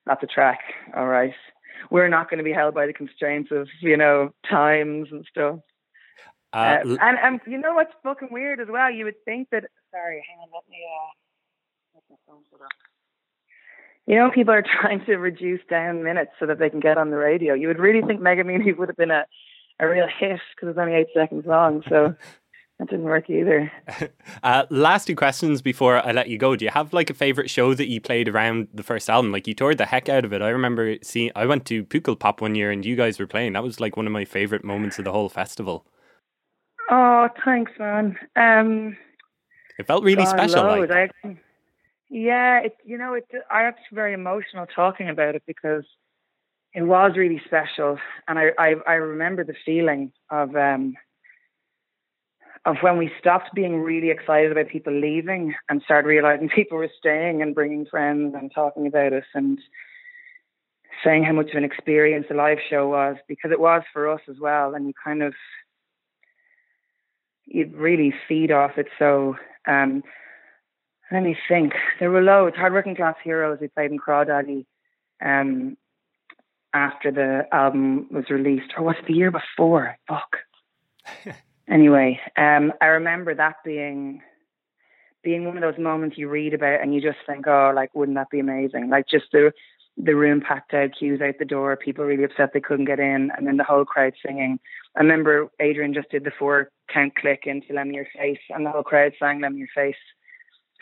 that's 0.05 0.23
a 0.23 0.27
track. 0.27 0.59
All 0.95 1.07
right, 1.07 1.33
we're 1.89 2.09
not 2.09 2.29
going 2.29 2.39
to 2.39 2.43
be 2.43 2.53
held 2.53 2.75
by 2.75 2.85
the 2.85 2.93
constraints 2.93 3.49
of 3.51 3.69
you 3.81 3.95
know 3.95 4.33
times 4.49 5.07
and 5.11 5.25
stuff. 5.31 5.59
Uh, 6.51 6.79
uh, 6.85 6.97
and 7.01 7.17
and 7.17 7.39
you 7.47 7.57
know 7.57 7.73
what's 7.73 7.93
fucking 8.03 8.29
weird 8.29 8.59
as 8.59 8.67
well? 8.69 8.91
You 8.91 9.05
would 9.05 9.23
think 9.23 9.47
that. 9.51 9.63
Sorry, 9.91 10.23
hang 10.27 10.39
on, 10.39 10.49
let 10.53 10.69
me. 10.69 10.77
Uh, 10.83 11.11
let 11.95 12.03
my 12.09 12.15
phone 12.27 12.43
shut 12.51 12.59
off 12.59 12.92
you 14.05 14.15
know, 14.15 14.29
people 14.31 14.53
are 14.53 14.63
trying 14.81 15.05
to 15.05 15.17
reduce 15.17 15.61
down 15.69 16.03
minutes 16.03 16.31
so 16.39 16.45
that 16.45 16.59
they 16.59 16.69
can 16.69 16.79
get 16.79 16.97
on 16.97 17.09
the 17.09 17.17
radio. 17.17 17.53
You 17.53 17.67
would 17.67 17.79
really 17.79 18.05
think 18.05 18.21
Megamini 18.21 18.77
would 18.77 18.89
have 18.89 18.97
been 18.97 19.11
a, 19.11 19.25
a 19.79 19.87
real 19.87 20.07
hit 20.07 20.39
because 20.55 20.69
it's 20.69 20.77
only 20.77 20.93
eight 20.93 21.07
seconds 21.13 21.45
long. 21.45 21.83
So 21.89 22.15
that 22.79 22.89
didn't 22.89 23.05
work 23.05 23.29
either. 23.29 23.71
Uh, 24.41 24.65
last 24.69 25.05
two 25.05 25.15
questions 25.15 25.61
before 25.61 26.05
I 26.05 26.11
let 26.11 26.27
you 26.27 26.37
go. 26.37 26.55
Do 26.57 26.65
you 26.65 26.71
have 26.71 26.91
like 26.91 27.09
a 27.09 27.13
favorite 27.13 27.49
show 27.49 27.73
that 27.73 27.87
you 27.87 28.01
played 28.01 28.27
around 28.27 28.67
the 28.73 28.83
first 28.83 29.09
album? 29.09 29.31
Like 29.31 29.47
you 29.47 29.53
toured 29.53 29.77
the 29.77 29.85
heck 29.85 30.09
out 30.09 30.25
of 30.25 30.33
it. 30.33 30.41
I 30.41 30.49
remember 30.49 30.97
seeing. 31.01 31.31
I 31.33 31.45
went 31.45 31.65
to 31.67 31.85
Pukkelpop 31.85 32.41
one 32.41 32.55
year 32.55 32.69
and 32.71 32.83
you 32.83 32.97
guys 32.97 33.19
were 33.19 33.27
playing. 33.27 33.53
That 33.53 33.63
was 33.63 33.79
like 33.79 33.95
one 33.95 34.05
of 34.05 34.11
my 34.11 34.25
favorite 34.25 34.65
moments 34.65 34.99
of 34.99 35.05
the 35.05 35.13
whole 35.13 35.29
festival. 35.29 35.85
Oh, 36.91 37.29
thanks, 37.45 37.71
man. 37.79 38.17
Um, 38.35 38.97
it 39.79 39.87
felt 39.87 40.03
really 40.03 40.25
special. 40.25 40.63
Like. 40.63 40.91
I, 40.91 41.37
yeah, 42.13 42.59
it 42.59 42.77
you 42.85 42.97
know 42.99 43.15
it. 43.15 43.25
I 43.49 43.63
was 43.63 43.73
very 43.91 44.13
emotional 44.13 44.67
talking 44.67 45.09
about 45.09 45.33
it 45.33 45.41
because 45.47 45.83
it 46.75 46.83
was 46.83 47.13
really 47.17 47.41
special, 47.43 47.97
and 48.27 48.37
I 48.37 48.51
I, 48.59 48.75
I 48.87 48.93
remember 48.93 49.43
the 49.43 49.55
feeling 49.65 50.11
of 50.29 50.55
um 50.55 50.93
of 52.65 52.77
when 52.81 52.97
we 52.97 53.11
stopped 53.19 53.55
being 53.55 53.81
really 53.81 54.11
excited 54.11 54.51
about 54.51 54.69
people 54.69 54.93
leaving 54.93 55.55
and 55.69 55.81
started 55.81 56.07
realizing 56.07 56.49
people 56.55 56.77
were 56.77 56.91
staying 56.99 57.41
and 57.41 57.55
bringing 57.55 57.87
friends 57.87 58.35
and 58.39 58.51
talking 58.53 58.85
about 58.85 59.11
us 59.11 59.25
and 59.33 59.57
saying 61.03 61.23
how 61.23 61.33
much 61.33 61.49
of 61.49 61.55
an 61.55 61.63
experience 61.63 62.27
the 62.29 62.35
live 62.35 62.59
show 62.69 62.87
was 62.87 63.17
because 63.27 63.51
it 63.51 63.59
was 63.59 63.81
for 63.91 64.07
us 64.07 64.21
as 64.29 64.37
well 64.39 64.75
and 64.75 64.85
you 64.85 64.93
kind 65.03 65.23
of 65.23 65.33
you 67.45 67.69
really 67.73 68.13
feed 68.27 68.51
off 68.51 68.77
it 68.77 68.87
so 68.99 69.35
um 69.67 70.03
let 71.11 71.23
me 71.23 71.37
think. 71.47 71.73
There 71.99 72.11
were 72.11 72.21
loads. 72.21 72.55
Hard 72.55 72.73
Working 72.73 72.95
Class 72.95 73.15
Heroes 73.23 73.59
we 73.61 73.67
played 73.67 73.91
in 73.91 73.99
Crawdaddy 73.99 74.65
um, 75.23 75.77
after 76.73 77.11
the 77.11 77.47
album 77.51 78.07
was 78.11 78.29
released. 78.29 78.73
Or 78.77 78.83
was 78.83 78.95
it 78.99 79.07
the 79.07 79.13
year 79.13 79.31
before? 79.31 79.97
Fuck. 80.07 80.37
anyway, 81.67 82.19
um, 82.37 82.73
I 82.81 82.85
remember 82.87 83.35
that 83.35 83.55
being 83.63 84.21
being 85.23 85.45
one 85.45 85.55
of 85.55 85.61
those 85.61 85.81
moments 85.81 86.17
you 86.17 86.27
read 86.27 86.53
about 86.53 86.81
and 86.81 86.93
you 86.93 87.01
just 87.01 87.19
think, 87.25 87.47
oh, 87.47 87.71
like, 87.73 87.95
wouldn't 87.95 88.17
that 88.17 88.29
be 88.29 88.39
amazing? 88.39 88.89
Like 88.89 89.07
just 89.07 89.25
the 89.31 89.51
the 89.95 90.15
room 90.15 90.41
packed 90.41 90.73
out, 90.73 90.89
queues 90.97 91.21
out 91.21 91.35
the 91.37 91.45
door, 91.45 91.77
people 91.77 92.03
really 92.03 92.23
upset 92.23 92.49
they 92.51 92.59
couldn't 92.59 92.85
get 92.85 92.99
in, 92.99 93.31
and 93.37 93.45
then 93.45 93.57
the 93.57 93.63
whole 93.63 93.85
crowd 93.85 94.13
singing. 94.25 94.59
I 94.95 95.01
remember 95.01 95.49
Adrian 95.59 95.93
just 95.93 96.09
did 96.09 96.23
the 96.23 96.31
four 96.37 96.71
count 96.91 97.15
click 97.15 97.43
into 97.45 97.73
Lend 97.73 97.89
Me 97.89 97.97
Your 97.97 98.07
Face, 98.17 98.39
and 98.49 98.65
the 98.65 98.71
whole 98.71 98.83
crowd 98.83 99.13
sang 99.19 99.41
Lend 99.41 99.53
Me 99.53 99.59
Your 99.59 99.67
Face 99.75 99.95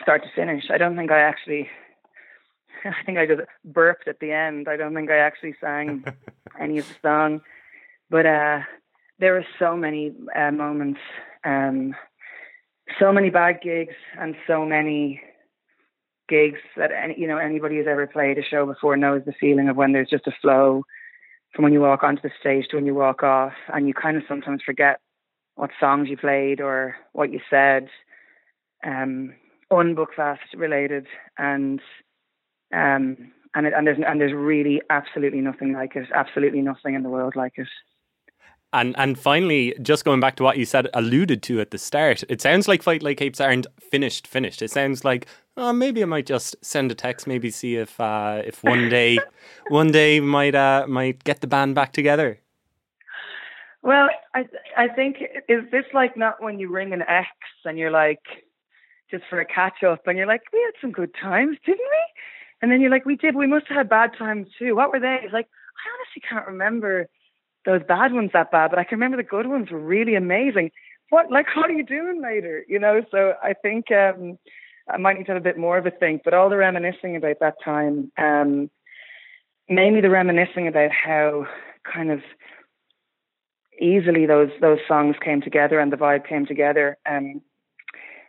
start 0.02 0.24
to 0.24 0.30
finish. 0.36 0.66
I 0.70 0.78
don't 0.78 0.96
think 0.96 1.12
I 1.12 1.20
actually. 1.20 1.70
I 2.86 3.04
think 3.06 3.18
I 3.18 3.28
just 3.28 3.42
burped 3.64 4.08
at 4.08 4.20
the 4.20 4.32
end. 4.32 4.68
I 4.68 4.76
don't 4.76 4.96
think 4.96 5.12
I 5.12 5.18
actually 5.18 5.56
sang 5.62 6.04
any 6.60 6.80
of 6.80 6.88
the 6.88 6.96
song, 7.08 7.42
but 8.10 8.26
uh, 8.26 8.60
there 9.20 9.34
were 9.34 9.46
so 9.60 9.78
many 9.78 10.14
uh, 10.36 10.52
moments, 10.52 11.00
um, 11.46 11.94
so 13.00 13.14
many 13.14 13.30
bad 13.30 13.60
gigs, 13.62 13.94
and 14.20 14.36
so 14.48 14.66
many 14.66 15.22
gigs 16.28 16.60
that 16.76 16.92
any, 16.92 17.20
you 17.20 17.28
know 17.28 17.38
anybody 17.38 17.78
who's 17.78 17.88
ever 17.88 18.08
played 18.08 18.38
a 18.38 18.44
show 18.44 18.66
before 18.66 18.98
knows 18.98 19.22
the 19.26 19.34
feeling 19.40 19.70
of 19.70 19.76
when 19.76 19.92
there's 19.92 20.10
just 20.10 20.28
a 20.28 20.32
flow 20.42 20.84
from 21.54 21.64
when 21.64 21.74
you 21.74 21.82
walk 21.82 22.04
onto 22.04 22.22
the 22.22 22.32
stage 22.40 22.68
to 22.70 22.78
when 22.78 22.86
you 22.86 22.96
walk 22.96 23.24
off, 23.24 23.54
and 23.74 23.88
you 23.88 23.94
kind 23.94 24.18
of 24.18 24.24
sometimes 24.28 24.62
forget 24.66 25.00
what 25.56 25.70
songs 25.80 26.10
you 26.10 26.18
played 26.18 26.62
or 26.62 26.96
what 27.14 27.32
you 27.32 27.40
said. 27.50 27.88
Um, 28.84 29.34
unbookfast 29.72 30.40
related 30.56 31.08
and 31.38 31.82
um 32.74 33.32
and 33.54 33.68
it, 33.68 33.74
and 33.76 33.88
there's 33.88 33.98
and 34.06 34.20
there's 34.20 34.34
really 34.34 34.82
absolutely 34.90 35.42
nothing 35.42 35.74
like 35.74 35.96
it 35.96 36.08
absolutely 36.14 36.62
nothing 36.62 36.94
in 36.94 37.04
the 37.04 37.10
world 37.10 37.36
like 37.36 37.54
it 37.58 37.68
and 38.74 38.96
and 38.98 39.20
finally, 39.20 39.76
just 39.82 40.06
going 40.06 40.22
back 40.22 40.38
to 40.38 40.44
what 40.44 40.58
you 40.58 40.66
said, 40.66 40.88
alluded 40.94 41.44
to 41.44 41.60
at 41.60 41.72
the 41.72 41.78
start, 41.78 42.24
it 42.30 42.42
sounds 42.42 42.68
like 42.68 42.82
Fight 42.82 43.04
Like 43.04 43.22
Apes 43.22 43.42
aren't 43.42 43.68
finished. 43.82 44.28
Finished. 44.28 44.62
It 44.62 44.72
sounds 44.72 45.04
like 45.04 45.28
oh, 45.58 45.74
maybe 45.74 46.02
I 46.02 46.06
might 46.06 46.26
just 46.26 46.56
send 46.64 46.92
a 46.92 46.96
text, 46.96 47.28
maybe 47.28 47.52
see 47.52 47.76
if 47.76 48.00
uh, 48.00 48.42
if 48.46 48.64
one 48.64 48.88
day, 48.98 49.20
one 49.68 49.92
day 49.92 50.20
might 50.22 50.56
uh, 50.56 50.86
might 50.88 51.24
get 51.24 51.42
the 51.42 51.48
band 51.48 51.76
back 51.76 51.92
together. 51.92 52.40
Well, 53.82 54.10
I 54.34 54.46
I 54.78 54.88
think 54.88 55.18
is 55.50 55.64
this 55.72 55.86
like 55.94 56.16
not 56.16 56.42
when 56.42 56.58
you 56.58 56.70
ring 56.70 56.94
an 56.94 57.02
ex 57.02 57.30
and 57.66 57.78
you're 57.78 57.92
like, 57.92 58.24
just 59.12 59.24
for 59.30 59.40
a 59.40 59.46
catch 59.46 59.84
up. 59.84 60.08
And 60.08 60.18
you're 60.18 60.28
like, 60.28 60.44
we 60.52 60.60
had 60.66 60.80
some 60.82 60.92
good 60.92 61.12
times, 61.22 61.58
didn't 61.66 61.80
we? 61.80 62.22
And 62.62 62.72
then 62.72 62.82
you're 62.82 62.92
like, 62.92 63.06
we 63.06 63.16
did. 63.16 63.36
We 63.36 63.48
must 63.48 63.68
have 63.68 63.78
had 63.78 63.90
bad 63.90 64.12
times 64.18 64.48
too. 64.58 64.76
What 64.76 64.92
were 64.92 65.00
they? 65.00 65.20
It's 65.24 65.34
like, 65.34 65.48
I 65.48 65.86
honestly 65.94 66.22
can't 66.28 66.48
remember 66.48 67.08
those 67.66 67.82
bad 67.88 68.14
ones 68.14 68.32
that 68.34 68.52
bad, 68.52 68.72
but 68.72 68.80
I 68.80 68.84
can 68.84 68.98
remember 68.98 69.18
the 69.18 69.24
good 69.24 69.48
ones 69.48 69.70
were 69.70 69.80
really 69.80 70.16
amazing. 70.16 70.72
what, 71.10 71.32
like, 71.32 71.48
what 71.56 71.70
are 71.70 71.74
you 71.74 71.86
doing 71.86 72.22
later? 72.22 72.64
You 72.68 72.80
know, 72.80 73.02
so 73.12 73.34
I 73.42 73.54
think 73.54 73.92
um, 73.92 74.38
I 74.90 74.98
might 74.98 75.18
need 75.18 75.26
to 75.26 75.34
have 75.34 75.42
a 75.42 75.44
bit 75.44 75.58
more 75.58 75.78
of 75.78 75.86
a 75.86 75.92
think, 75.92 76.22
but 76.24 76.34
all 76.34 76.50
the 76.50 76.58
reminiscing 76.58 77.16
about 77.16 77.40
that 77.42 77.56
time, 77.64 78.12
um, 78.18 78.70
mainly 79.70 80.02
the 80.02 80.10
reminiscing 80.10 80.68
about 80.68 80.92
how 80.92 81.48
kind 81.92 82.12
of 82.12 82.22
easily 83.80 84.28
those 84.28 84.50
those 84.62 84.78
songs 84.88 85.16
came 85.24 85.42
together 85.42 85.80
and 85.80 85.92
the 85.92 85.98
vibe 85.98 86.28
came 86.28 86.46
together. 86.46 86.98
Um, 87.10 87.42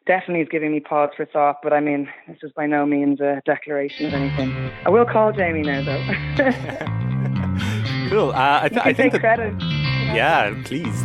definitely 0.07 0.43
is 0.43 0.49
giving 0.51 0.73
me 0.73 0.81
pause 0.81 1.11
for 1.17 1.27
thought. 1.27 1.61
But 1.63 1.73
I 1.73 1.81
mean, 1.81 2.09
this 2.29 2.39
is 2.43 2.53
by 2.53 2.67
no 2.67 2.87
means 2.87 3.21
a 3.21 3.43
declaration 3.45 4.07
of 4.07 4.15
anything. 4.15 4.53
I 4.85 4.91
will 4.91 5.05
call 5.05 5.33
Jamie 5.33 5.63
now, 5.63 5.83
though. 5.83 6.05
cool. 8.11 8.31
Uh, 8.31 8.61
I, 8.63 8.69
th- 8.69 8.83
I 8.85 8.93
think 8.93 9.13
that, 9.13 9.21
credit. 9.21 9.55
Yeah, 10.15 10.55
please. 10.65 11.05